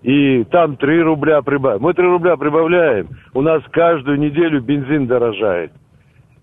И 0.02 0.46
там 0.46 0.78
3 0.78 1.02
рубля 1.02 1.42
прибавим. 1.42 1.82
Мы 1.82 1.94
3 1.94 2.06
рубля 2.06 2.38
прибавляем, 2.38 3.10
у 3.34 3.42
нас 3.42 3.62
каждую 3.72 4.20
неделю 4.20 4.62
бензин 4.62 5.08
дорожает. 5.08 5.72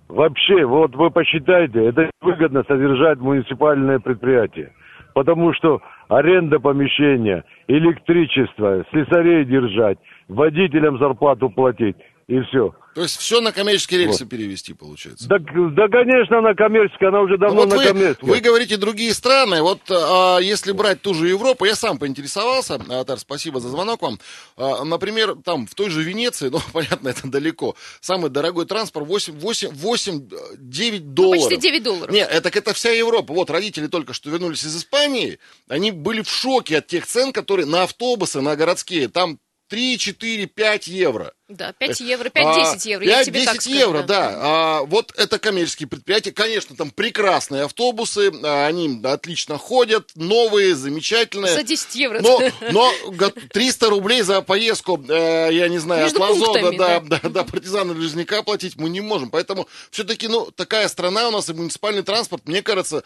Вообще, 0.08 0.64
вот 0.64 0.94
вы 0.94 1.10
посчитайте, 1.10 1.84
это 1.84 2.10
выгодно 2.20 2.62
содержать 2.68 3.18
муниципальное 3.18 3.98
предприятие. 3.98 4.72
Потому 5.14 5.52
что 5.54 5.80
аренда 6.08 6.60
помещения, 6.60 7.42
электричество, 7.66 8.84
слесарей 8.90 9.44
держать, 9.44 9.98
водителям 10.28 10.98
зарплату 10.98 11.50
платить 11.50 11.96
и 12.28 12.40
все. 12.40 12.74
То 12.96 13.02
есть 13.02 13.18
все 13.18 13.40
на 13.40 13.52
коммерческие 13.52 14.00
рельсы 14.00 14.24
перевести, 14.24 14.72
получается. 14.72 15.28
Да, 15.28 15.38
да, 15.38 15.88
конечно, 15.88 16.38
она 16.38 16.54
коммерческая, 16.54 17.10
она 17.10 17.20
уже 17.20 17.34
Ну 17.34 17.38
давно 17.38 17.60
вот 17.60 17.68
на 17.68 17.76
вы, 17.76 17.84
коммерческой. 17.84 18.28
вы 18.28 18.40
говорите 18.40 18.76
другие 18.78 19.12
страны. 19.12 19.60
Вот 19.60 19.80
а, 19.90 20.38
если 20.38 20.72
брать 20.72 21.02
ту 21.02 21.12
же 21.12 21.28
Европу, 21.28 21.66
я 21.66 21.76
сам 21.76 21.98
поинтересовался, 21.98 22.80
Атар, 22.88 23.18
спасибо 23.18 23.60
за 23.60 23.68
звонок 23.68 24.00
вам. 24.02 24.18
А, 24.56 24.82
например, 24.84 25.36
там 25.44 25.66
в 25.66 25.74
той 25.74 25.90
же 25.90 26.02
Венеции, 26.02 26.48
ну, 26.52 26.58
понятно, 26.72 27.10
это 27.10 27.28
далеко, 27.28 27.76
самый 28.00 28.30
дорогой 28.30 28.64
транспорт 28.64 29.06
8, 29.06 29.38
8, 29.38 29.68
8 29.74 30.28
9 30.56 31.14
долларов. 31.14 31.44
Почти 31.44 31.60
9 31.60 31.82
долларов. 31.82 32.10
Нет, 32.10 32.28
это, 32.32 32.48
это 32.48 32.72
вся 32.72 32.90
Европа. 32.90 33.34
Вот 33.34 33.50
родители 33.50 33.88
только 33.88 34.14
что 34.14 34.30
вернулись 34.30 34.64
из 34.64 34.74
Испании, 34.74 35.38
они 35.68 35.92
были 35.92 36.22
в 36.22 36.30
шоке 36.30 36.78
от 36.78 36.86
тех 36.86 37.06
цен, 37.06 37.32
которые 37.32 37.66
на 37.66 37.82
автобусы, 37.82 38.40
на 38.40 38.56
городские, 38.56 39.08
там 39.08 39.38
3, 39.68 39.98
4, 39.98 40.46
5 40.46 40.86
евро. 40.86 41.32
Да, 41.48 41.72
5 41.72 42.00
евро, 42.00 42.28
5-10 42.28 42.88
евро. 42.88 43.04
я 43.04 43.24
тебе 43.24 43.40
5-10 43.40 43.44
так 43.44 43.62
скажу, 43.62 43.76
евро, 43.78 44.02
да. 44.02 44.32
А, 44.36 44.80
вот 44.82 45.12
это 45.16 45.38
коммерческие 45.38 45.88
предприятия. 45.88 46.32
Конечно, 46.32 46.74
там 46.76 46.90
прекрасные 46.90 47.64
автобусы, 47.64 48.32
а, 48.42 48.66
они 48.66 49.00
отлично 49.04 49.58
ходят, 49.58 50.10
новые, 50.14 50.74
замечательные. 50.74 51.54
За 51.54 51.62
10 51.62 51.94
евро. 51.96 52.20
Но, 52.20 52.40
но 52.72 52.92
го- 53.06 53.32
300 53.52 53.88
рублей 53.90 54.22
за 54.22 54.40
поездку, 54.42 55.02
э, 55.08 55.48
я 55.52 55.68
не 55.68 55.78
знаю, 55.78 56.04
Между 56.04 56.22
от 56.22 56.30
Лазо 56.30 56.40
до, 56.40 56.46
пунктами, 56.46 56.76
до, 56.76 57.00
да. 57.00 57.00
до- 57.20 57.30
до 57.30 57.44
партизана 57.44 57.92
Лежняка 57.92 58.42
платить 58.42 58.76
мы 58.76 58.88
не 58.88 59.00
можем. 59.00 59.30
Поэтому 59.30 59.68
все-таки, 59.90 60.28
ну, 60.28 60.50
такая 60.50 60.88
страна 60.88 61.28
у 61.28 61.30
нас 61.30 61.48
и 61.48 61.52
муниципальный 61.52 62.02
транспорт, 62.02 62.46
мне 62.46 62.62
кажется, 62.62 63.04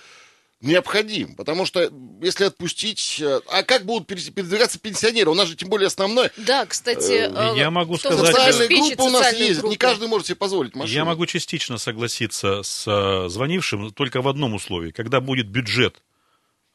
необходим. 0.61 1.35
Потому 1.35 1.67
что 1.67 1.91
если 2.21 2.45
отпустить... 2.45 3.21
э, 3.21 3.41
А 3.49 3.63
как 3.63 3.85
будут 3.85 4.07
передвигаться 4.07 4.79
пенсионеры? 4.79 5.31
У 5.31 5.35
нас 5.35 5.49
же 5.49 5.57
тем 5.57 5.69
более 5.69 5.87
основное... 5.87 6.31
Да, 6.37 6.67
кстати, 6.67 7.31
э, 7.31 7.59
я 7.59 7.71
могу 7.71 7.97
сказать, 7.97 8.27
Социальные 8.27 8.67
обеспечит 8.67 8.99
группы 8.99 9.03
у 9.03 9.11
нас 9.11 9.33
ездят. 9.33 9.65
Не 9.65 9.77
каждый 9.77 10.09
может 10.09 10.27
себе 10.27 10.37
позволить 10.37 10.75
машину. 10.75 10.95
Я 10.95 11.05
могу 11.05 11.27
частично 11.27 11.79
согласиться 11.79 12.63
с 12.63 12.87
э, 12.87 13.29
звонившим 13.29 13.93
только 13.93 14.23
в 14.23 14.29
одном 14.29 14.55
условии. 14.55 14.91
Когда 14.91 15.21
будет 15.21 15.49
бюджет 15.49 16.03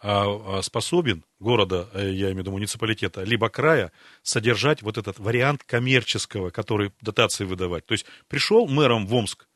а, 0.07 0.57
а, 0.57 0.61
способен 0.61 1.23
города, 1.39 1.89
э, 1.93 2.11
я 2.11 2.25
имею 2.27 2.35
в 2.35 2.39
виду 2.39 2.51
муниципалитета, 2.51 3.23
либо 3.23 3.49
края, 3.49 3.91
содержать 4.23 4.81
вот 4.81 4.97
этот 4.97 5.19
вариант 5.19 5.63
коммерческого, 5.63 6.49
который 6.49 6.91
дотации 7.01 7.45
выдавать. 7.45 7.85
То 7.85 7.93
есть 7.93 8.05
пришел 8.27 8.67
мэром 8.67 9.07
в 9.07 9.13
Омск 9.15 9.47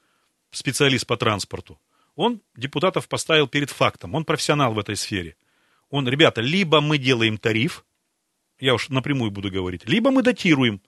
специалист 0.52 1.06
по 1.06 1.18
транспорту, 1.18 1.80
он 2.20 2.42
депутатов 2.58 3.08
поставил 3.08 3.48
перед 3.48 3.70
фактом, 3.70 4.14
он 4.14 4.26
профессионал 4.26 4.74
в 4.74 4.80
этой 4.80 4.98
сфере. 4.98 5.38
Он, 5.90 6.06
ребята, 6.06 6.42
либо 6.42 6.82
мы 6.82 6.98
делаем 6.98 7.38
тариф, 7.38 7.86
я 8.60 8.74
уж 8.74 8.90
напрямую 8.90 9.32
буду 9.32 9.50
говорить, 9.50 9.88
либо 9.88 10.12
мы 10.12 10.22
датируем. 10.22 10.82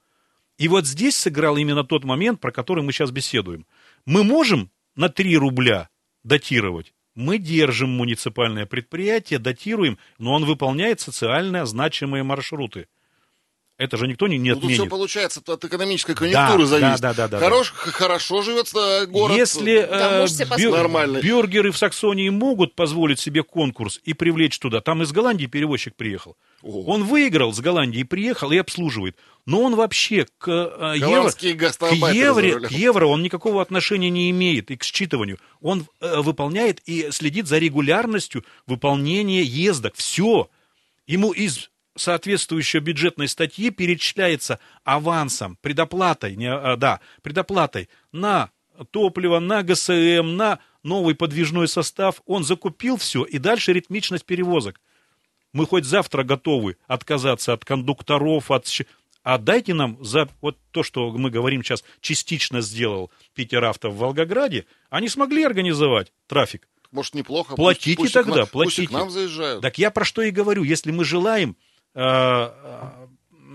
И 0.58 0.68
вот 0.68 0.86
здесь 0.86 1.16
сыграл 1.16 1.56
именно 1.56 1.86
тот 1.86 2.04
момент, 2.04 2.42
про 2.42 2.52
который 2.52 2.84
мы 2.84 2.92
сейчас 2.92 3.12
беседуем. 3.12 3.66
Мы 4.06 4.26
можем 4.26 4.72
на 4.96 5.08
3 5.08 5.38
рубля 5.38 5.88
датировать. 6.24 6.94
Мы 7.16 7.38
держим 7.38 7.90
муниципальное 7.92 8.66
предприятие, 8.66 9.40
датируем, 9.40 9.98
но 10.18 10.34
он 10.34 10.44
выполняет 10.44 11.00
социально 11.00 11.66
значимые 11.66 12.24
маршруты. 12.24 12.90
Это 13.82 13.98
же 13.98 14.08
никто 14.08 14.28
не, 14.28 14.38
не 14.38 14.50
Ну, 14.50 14.56
тут 14.56 14.66
все 14.66 14.74
отменит. 14.84 14.90
получается 14.92 15.42
от 15.48 15.66
экономической 15.66 16.14
конъюнктуры 16.14 16.64
Да, 16.64 16.66
зависит. 16.68 17.02
да, 17.02 17.14
да, 17.14 17.28
да, 17.28 17.28
да, 17.28 17.40
Хорош, 17.40 17.72
х- 17.72 17.92
Хорошо 17.92 18.44
живет 18.44 18.72
э, 18.76 19.08
город. 19.08 19.36
Если 19.36 19.82
Да, 19.90 20.24
э, 20.24 20.28
бю-. 20.58 20.72
Нормальный. 20.72 21.22
бюргеры 21.22 21.72
в 21.72 21.78
Саксонии 21.80 22.30
могут 22.30 22.76
позволить 22.76 23.20
себе 23.20 23.42
конкурс 23.42 24.00
и 24.04 24.14
привлечь 24.14 24.60
туда, 24.60 24.82
там 24.82 25.02
из 25.02 25.12
Голландии 25.12 25.48
перевозчик 25.48 25.96
приехал. 25.96 26.38
О. 26.62 26.84
Он 26.86 27.04
выиграл 27.06 27.52
с 27.54 27.60
Голландии, 27.60 28.04
приехал 28.04 28.52
и 28.52 28.58
обслуживает. 28.58 29.18
Но 29.48 29.62
он 29.64 29.74
вообще 29.76 30.28
к, 30.38 30.48
э, 30.48 30.94
евро, 30.98 31.32
к, 31.32 32.14
евро, 32.14 32.60
к 32.68 32.72
евро 32.72 33.08
он 33.08 33.24
никакого 33.24 33.64
отношения 33.64 34.12
не 34.12 34.30
имеет 34.30 34.70
и 34.70 34.78
к 34.78 34.84
считыванию. 34.84 35.40
Он 35.60 35.88
э, 36.02 36.22
выполняет 36.22 36.82
и 36.86 37.10
следит 37.10 37.48
за 37.48 37.58
регулярностью 37.58 38.46
выполнения 38.68 39.42
ездок. 39.42 39.96
Все. 39.96 40.50
Ему 41.08 41.32
из 41.32 41.72
соответствующей 41.96 42.80
бюджетной 42.80 43.28
статьи 43.28 43.70
перечисляется 43.70 44.60
авансом, 44.84 45.58
предоплатой, 45.62 46.36
не, 46.36 46.52
а, 46.52 46.76
да, 46.76 47.00
предоплатой 47.22 47.90
на 48.12 48.50
топливо, 48.92 49.40
на 49.40 49.64
ГСМ, 49.64 50.36
на 50.36 50.60
новый 50.84 51.16
подвижной 51.16 51.68
состав. 51.68 52.22
Он 52.26 52.44
закупил 52.44 52.98
все, 52.98 53.24
и 53.24 53.38
дальше 53.38 53.74
ритмичность 53.74 54.26
перевозок. 54.26 54.80
Мы 55.54 55.66
хоть 55.66 55.86
завтра 55.86 56.24
готовы 56.24 56.78
отказаться 56.88 57.54
от 57.54 57.66
кондукторов, 57.66 58.52
от... 58.52 58.68
А 59.24 59.38
дайте 59.38 59.74
нам 59.76 60.04
за 60.04 60.28
вот 60.42 60.58
то, 60.72 60.82
что 60.82 61.12
мы 61.12 61.30
говорим 61.30 61.64
сейчас, 61.64 61.84
частично 62.00 62.62
сделал 62.62 63.12
Питер 63.36 63.64
Авто 63.66 63.92
в 63.92 63.98
Волгограде, 63.98 64.66
они 64.90 65.10
смогли 65.10 65.44
организовать 65.44 66.12
трафик. 66.28 66.68
Может, 66.92 67.14
неплохо. 67.14 67.56
Платите 67.56 67.96
пусть, 67.96 67.98
пусть 67.98 68.12
к 68.12 68.14
тогда, 68.14 68.42
нам- 68.42 68.48
Пусть 68.48 68.80
и 68.80 68.88
к 68.88 68.90
платите. 68.90 68.98
нам 68.98 69.10
заезжают. 69.12 69.62
Так 69.62 69.78
я 69.78 69.92
про 69.92 70.04
что 70.04 70.22
и 70.24 70.32
говорю. 70.32 70.64
Если 70.64 70.92
мы 70.92 71.06
желаем 71.06 71.56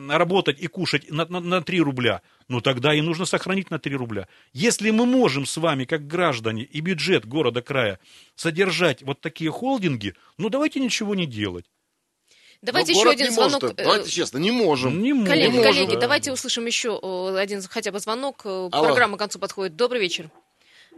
работать 0.09 0.61
и 0.61 0.66
кушать 0.66 1.11
на, 1.11 1.27
на, 1.27 1.40
на 1.40 1.62
3 1.62 1.81
рубля, 1.81 2.22
ну 2.49 2.61
тогда 2.61 2.94
и 2.94 3.01
нужно 3.01 3.25
сохранить 3.25 3.70
на 3.70 3.79
3 3.79 3.96
рубля. 3.96 4.29
Если 4.53 4.90
мы 4.90 5.07
можем 5.07 5.46
с 5.46 5.57
вами, 5.57 5.85
как 5.85 6.07
граждане 6.07 6.62
и 6.62 6.81
бюджет 6.81 7.27
города-края, 7.27 7.99
содержать 8.35 9.03
вот 9.03 9.20
такие 9.20 9.51
холдинги, 9.51 10.14
ну 10.38 10.49
давайте 10.49 10.81
ничего 10.81 11.14
не 11.14 11.27
делать. 11.27 11.64
Давайте 12.62 12.92
Но 12.92 12.99
еще 12.99 13.05
город 13.05 13.14
один 13.14 13.27
не 13.27 13.33
звонок. 13.33 13.62
Может, 13.62 13.81
э, 13.81 13.85
давайте 13.85 14.11
честно, 14.11 14.38
не 14.38 14.51
можем. 14.51 15.03
Не 15.03 15.12
Коллеги, 15.25 15.57
можем, 15.57 15.72
коллеги, 15.72 15.94
да. 15.94 16.01
давайте 16.01 16.33
услышим 16.33 16.66
еще 16.66 16.99
э, 17.01 17.38
один 17.38 17.61
хотя 17.62 17.92
бы 17.92 17.99
звонок. 17.99 18.42
Э, 18.44 18.68
Алло. 18.72 18.87
Программа 18.87 19.16
к 19.16 19.20
концу 19.20 19.38
подходит. 19.38 19.77
Добрый 19.77 20.01
вечер. 20.01 20.31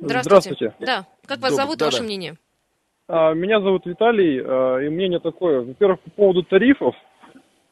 Здравствуйте. 0.00 0.74
Да. 0.78 1.06
Как 1.26 1.40
вас 1.40 1.50
Добрый, 1.50 1.56
зовут, 1.56 1.78
да-да. 1.78 1.90
ваше 1.90 2.04
мнение? 2.04 2.36
А, 3.08 3.34
Меня 3.34 3.60
зовут 3.60 3.84
Виталий, 3.86 4.38
и 4.38 4.88
мнение 4.88 5.18
такое. 5.18 5.62
Во-первых, 5.62 6.00
по 6.00 6.10
поводу 6.10 6.44
тарифов. 6.44 6.94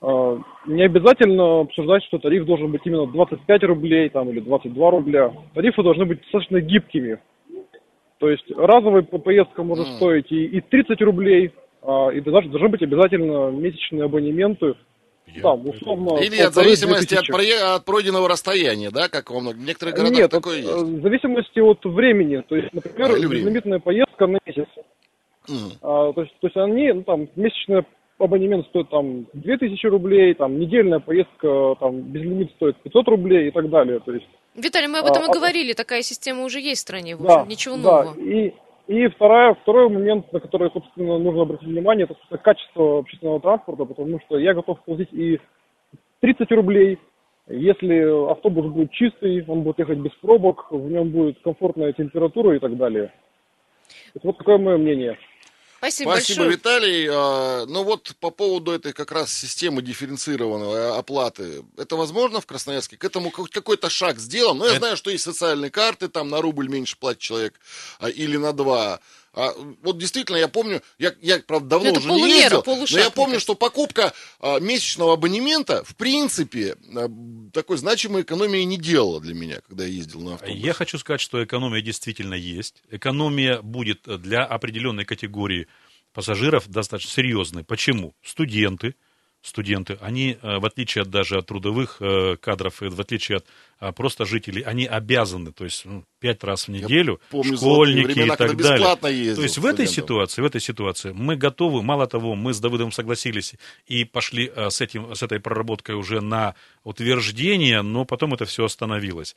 А, 0.02 0.38
Не 0.66 0.82
обязательно 0.84 1.60
обсуждать, 1.60 2.04
что 2.04 2.18
тариф 2.18 2.44
должен 2.44 2.70
быть 2.70 2.82
именно 2.84 3.06
25 3.06 3.62
рублей 3.64 4.08
там, 4.10 4.28
или 4.30 4.40
22 4.40 4.90
рубля. 4.90 5.32
Тарифы 5.54 5.82
должны 5.82 6.04
быть 6.04 6.20
достаточно 6.22 6.60
гибкими. 6.60 7.18
То 8.18 8.30
есть 8.30 8.50
разовая 8.56 9.02
по- 9.02 9.18
поездка 9.18 9.62
может 9.62 9.86
стоить 9.96 10.30
и, 10.32 10.44
и 10.46 10.60
30 10.60 11.00
рублей, 11.02 11.52
а, 11.82 12.08
и 12.10 12.20
должны, 12.20 12.50
должны 12.50 12.68
быть 12.68 12.82
обязательно 12.82 13.50
месячные 13.50 14.04
абонементы. 14.04 14.74
Я- 15.26 15.42
Там, 15.42 15.68
условно, 15.68 16.18
Или 16.22 16.40
от 16.40 16.54
зависимости 16.54 17.14
от, 17.14 17.28
прое- 17.28 17.74
от 17.74 17.84
пройденного 17.84 18.28
расстояния, 18.28 18.90
да, 18.90 19.08
как 19.08 19.30
во 19.30 19.40
многих 19.40 19.66
некоторых 19.66 19.94
городах 19.96 20.16
Нет, 20.18 20.30
такое 20.30 20.60
от- 20.60 20.64
есть. 20.64 20.72
э, 20.72 20.84
в 20.84 21.02
зависимости 21.02 21.58
от 21.58 21.84
времени. 21.84 22.42
То 22.48 22.54
есть, 22.56 22.72
например, 22.72 23.10
А, 23.10 23.18
безлимитная 23.18 23.78
поездка 23.80 24.26
на 24.28 24.38
месяц. 24.46 24.68
Мгм. 25.48 25.72
А, 25.82 26.12
то, 26.12 26.20
есть, 26.22 26.32
то 26.40 26.46
есть 26.46 26.56
они, 26.56 26.92
ну, 26.92 27.02
там, 27.02 27.28
месячный 27.34 27.84
абонемент 28.18 28.66
стоит 28.66 28.88
там 28.88 29.26
2000 29.34 29.86
рублей, 29.86 30.34
там, 30.34 30.58
недельная 30.58 31.00
поездка, 31.00 31.76
там, 31.80 32.00
безлимит 32.00 32.50
стоит 32.52 32.76
500 32.78 33.08
рублей 33.08 33.48
и 33.48 33.50
так 33.50 33.68
далее. 33.68 34.00
То 34.00 34.12
есть, 34.12 34.28
Виталий, 34.54 34.88
мы 34.88 35.00
об 35.00 35.06
этом 35.06 35.22
А, 35.22 35.26
и 35.26 35.28
а- 35.28 35.32
говорили. 35.32 35.72
Такая 35.74 36.02
система 36.02 36.44
уже 36.44 36.60
есть 36.60 36.80
в 36.80 36.82
стране. 36.82 37.16
В 37.16 37.22
да, 37.22 37.40
общем, 37.40 37.50
ничего 37.50 37.76
да. 37.76 38.04
нового. 38.04 38.20
И, 38.20 38.54
и 38.86 39.08
вторая, 39.08 39.54
второй 39.54 39.88
момент, 39.90 40.32
на 40.32 40.40
который, 40.40 40.70
собственно, 40.70 41.18
нужно 41.18 41.42
обратить 41.42 41.68
внимание, 41.68 42.04
это 42.04 42.14
собственно, 42.14 42.38
качество 42.38 42.98
общественного 43.00 43.40
транспорта, 43.40 43.84
потому 43.84 44.18
что 44.20 44.38
я 44.38 44.54
готов 44.54 44.80
платить 44.84 45.12
и 45.12 45.40
30 46.20 46.50
рублей, 46.52 46.98
если 47.48 48.30
автобус 48.30 48.66
будет 48.66 48.90
чистый, 48.92 49.44
он 49.46 49.62
будет 49.62 49.78
ехать 49.78 49.98
без 49.98 50.12
пробок, 50.22 50.66
в 50.70 50.90
нем 50.90 51.10
будет 51.10 51.38
комфортная 51.42 51.92
температура 51.92 52.56
и 52.56 52.58
так 52.58 52.76
далее. 52.76 53.12
Это 54.14 54.26
вот 54.26 54.38
такое 54.38 54.58
мое 54.58 54.78
мнение. 54.78 55.18
Спасибо, 55.78 56.10
Спасибо, 56.10 56.38
большое. 56.40 56.50
Виталий. 56.50 57.08
А, 57.10 57.66
Ну 57.66 57.82
вот 57.84 58.12
по 58.20 58.30
поводу 58.30 58.72
этой 58.72 58.92
как 58.92 59.12
раз 59.12 59.32
системы 59.32 59.82
дифференцированной 59.82 60.96
оплаты, 60.98 61.64
это 61.76 61.96
возможно 61.96 62.40
в 62.40 62.46
Красноярске? 62.46 62.96
К 62.96 63.04
этому 63.04 63.30
хоть 63.30 63.50
какой-то 63.50 63.90
шаг 63.90 64.18
сделан? 64.18 64.58
Ну, 64.58 64.64
я 64.64 64.70
Это- 64.72 64.78
знаю, 64.80 64.96
что 64.96 65.10
есть 65.10 65.24
социальные 65.24 65.70
карты, 65.70 66.08
там 66.08 66.28
на 66.28 66.40
рубль 66.40 66.68
меньше 66.68 66.96
платит 66.98 67.20
человек 67.20 67.54
а, 67.98 68.08
или 68.08 68.36
на 68.36 68.52
два. 68.52 69.00
А, 69.36 69.52
вот 69.82 69.98
действительно, 69.98 70.38
я 70.38 70.48
помню, 70.48 70.82
я, 70.98 71.12
я 71.20 71.38
правда, 71.38 71.68
давно 71.68 71.90
это 71.90 71.98
уже 72.00 72.10
не 72.10 72.30
ездил, 72.30 72.62
полушаг, 72.62 72.96
но 72.96 73.04
я 73.04 73.10
помню, 73.10 73.38
что 73.38 73.54
покупка 73.54 74.14
а, 74.40 74.58
месячного 74.60 75.12
абонемента, 75.12 75.84
в 75.84 75.94
принципе, 75.94 76.76
а, 76.96 77.10
такой 77.52 77.76
значимой 77.76 78.22
экономии 78.22 78.62
не 78.62 78.78
делала 78.78 79.20
для 79.20 79.34
меня, 79.34 79.60
когда 79.68 79.84
я 79.84 79.90
ездил 79.90 80.22
на 80.22 80.34
автобусе. 80.34 80.58
Я 80.58 80.72
хочу 80.72 80.96
сказать, 80.96 81.20
что 81.20 81.44
экономия 81.44 81.82
действительно 81.82 82.32
есть. 82.32 82.82
Экономия 82.90 83.60
будет 83.60 84.02
для 84.06 84.42
определенной 84.42 85.04
категории 85.04 85.68
пассажиров 86.14 86.66
достаточно 86.68 87.10
серьезной. 87.10 87.62
Почему? 87.62 88.14
Студенты, 88.24 88.94
студенты, 89.46 89.98
они, 90.00 90.38
э, 90.42 90.58
в 90.58 90.66
отличие 90.66 91.02
от, 91.02 91.10
даже 91.10 91.38
от 91.38 91.46
трудовых 91.46 91.98
э, 92.00 92.36
кадров, 92.40 92.80
в 92.80 93.00
отличие 93.00 93.38
от 93.38 93.46
а, 93.78 93.92
просто 93.92 94.24
жителей, 94.24 94.62
они 94.62 94.86
обязаны, 94.86 95.52
то 95.52 95.64
есть 95.64 95.84
ну, 95.84 96.02
пять 96.18 96.42
раз 96.42 96.66
в 96.66 96.70
неделю, 96.70 97.20
помню 97.30 97.56
золотые 97.56 97.58
школьники 97.58 98.06
времена, 98.06 98.34
и 98.34 98.36
так 98.36 98.56
далее. 98.56 98.96
ездил 99.12 99.36
То 99.36 99.42
есть 99.42 99.58
в 99.58 99.66
этой 99.66 99.86
ситуации, 99.86 100.40
в 100.40 100.46
этой 100.46 100.62
ситуации 100.62 101.12
мы 101.12 101.36
готовы, 101.36 101.82
мало 101.82 102.06
того, 102.06 102.34
мы 102.34 102.54
с 102.54 102.60
Давыдом 102.60 102.90
согласились 102.90 103.54
и 103.86 104.04
пошли 104.04 104.50
э, 104.54 104.70
с, 104.70 104.80
этим, 104.80 105.14
с 105.14 105.22
этой 105.22 105.40
проработкой 105.40 105.94
уже 105.94 106.22
на 106.22 106.54
утверждение, 106.84 107.82
но 107.82 108.06
потом 108.06 108.32
это 108.32 108.46
все 108.46 108.64
остановилось. 108.64 109.36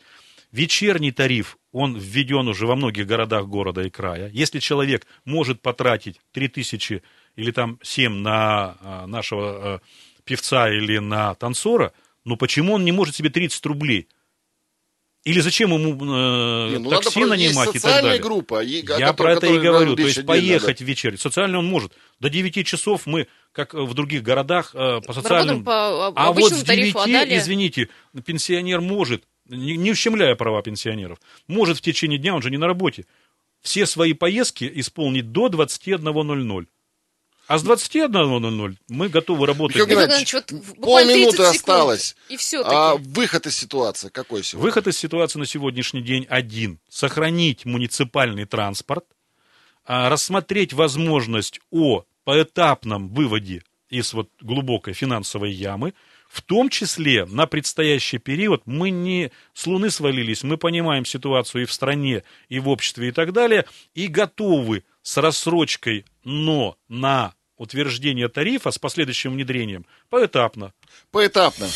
Вечерний 0.54 1.12
тариф, 1.12 1.58
он 1.74 1.98
введен 1.98 2.48
уже 2.48 2.66
во 2.66 2.78
многих 2.78 3.06
городах 3.06 3.46
города 3.46 3.82
и 3.82 3.90
края. 3.90 4.30
Если 4.34 4.60
человек 4.60 5.06
может 5.26 5.62
потратить 5.62 6.20
3000 6.32 7.04
или 7.36 7.52
там 7.52 7.80
7 7.82 8.14
на 8.14 8.78
а, 8.82 9.08
нашего 9.08 9.76
а, 9.76 9.82
певца 10.24 10.70
или 10.70 10.98
на 11.00 11.36
танцора, 11.36 11.94
ну 12.26 12.36
почему 12.38 12.74
он 12.74 12.86
не 12.86 12.92
может 12.92 13.16
себе 13.16 13.30
30 13.30 13.66
рублей? 13.66 14.08
Или 15.26 15.42
зачем 15.42 15.74
ему 15.74 15.92
э, 15.92 16.70
Не, 16.72 16.78
ну, 16.80 16.90
такси 16.90 17.20
надо 17.20 17.32
нанимать 17.32 17.70
и 17.70 17.74
так 17.74 17.82
социальная 17.82 18.04
далее? 18.04 18.22
группа, 18.24 18.64
и- 18.64 18.86
Я 18.86 19.12
про 19.12 19.34
это 19.34 19.48
и 19.48 19.60
говорю. 19.60 19.92
надо 19.92 20.02
То 20.02 20.08
есть 20.08 20.26
поехать 20.26 20.80
в 20.80 20.86
вечер. 20.86 21.20
Социально 21.20 21.60
он 21.60 21.66
может. 21.66 21.92
До 22.22 22.30
9 22.30 22.66
часов 22.66 23.06
мы, 23.06 23.28
как 23.52 23.74
в 23.74 23.94
других 23.94 24.24
городах, 24.24 24.72
э, 24.74 25.02
по 25.06 25.12
социальным... 25.12 25.66
По 25.66 26.08
А 26.08 26.32
вот 26.32 26.54
с 26.54 26.64
9, 26.64 26.66
тарифу, 26.66 27.00
а 27.00 27.08
далее... 27.08 27.38
извините, 27.38 27.90
пенсионер 28.26 28.80
может, 28.80 29.26
не, 29.46 29.76
не 29.76 29.92
ущемляя 29.92 30.36
права 30.36 30.62
пенсионеров, 30.62 31.20
может 31.48 31.80
в 31.80 31.82
течение 31.82 32.18
дня, 32.18 32.34
он 32.34 32.42
же 32.42 32.50
не 32.50 32.58
на 32.58 32.68
работе, 32.68 33.06
все 33.62 33.86
свои 33.86 34.14
поездки 34.14 34.72
исполнить 34.76 35.34
до 35.34 35.48
21.00. 35.48 36.68
А 37.50 37.58
с 37.58 37.66
21.00 37.66 38.78
мы 38.90 39.10
готовы 39.10 39.48
работать. 39.48 39.76
Михаил 39.76 40.02
Геннадьевич, 40.02 40.34
вот 40.36 40.54
полминуты 40.80 41.38
30 41.38 41.38
секунд, 41.38 41.50
осталось. 41.50 42.16
И 42.30 42.38
все-таки. 42.38 42.76
А 42.76 42.96
выход 42.96 43.48
из 43.48 43.58
ситуации 43.58 44.10
какой 44.10 44.44
сегодня? 44.44 44.66
Выход 44.68 44.86
из 44.86 45.00
ситуации 45.00 45.40
на 45.40 45.48
сегодняшний 45.48 46.02
день 46.02 46.28
один. 46.30 46.80
Сохранить 46.90 47.66
муниципальный 47.66 48.46
транспорт, 48.46 49.06
а, 49.84 50.10
рассмотреть 50.10 50.74
возможность 50.74 51.60
о 51.72 52.04
поэтапном 52.24 53.10
выводе 53.10 53.64
из 53.90 54.14
вот 54.14 54.30
глубокой 54.40 54.94
финансовой 54.94 55.52
ямы, 55.52 55.96
в 56.30 56.44
том 56.44 56.70
числе 56.70 57.26
на 57.26 57.48
предстоящий 57.48 58.20
период 58.20 58.62
мы 58.68 58.92
не 58.92 59.32
с 59.56 59.66
Луны 59.66 59.90
свалились, 59.90 60.44
мы 60.44 60.58
понимаем 60.58 61.04
ситуацию 61.04 61.64
и 61.64 61.66
в 61.66 61.74
стране, 61.74 62.22
и 62.48 62.60
в 62.60 62.70
обществе, 62.70 63.08
и 63.08 63.12
так 63.12 63.34
далее, 63.34 63.66
и 63.96 64.06
готовы 64.06 64.84
с 65.02 65.18
рассрочкой, 65.18 66.06
но 66.24 66.78
на 66.88 67.34
утверждение 67.60 68.28
тарифа 68.30 68.72
с 68.72 68.80
последующим 68.80 69.34
внедрением 69.34 69.86
поэтапно. 70.10 70.74
Поэтапно. 71.12 71.68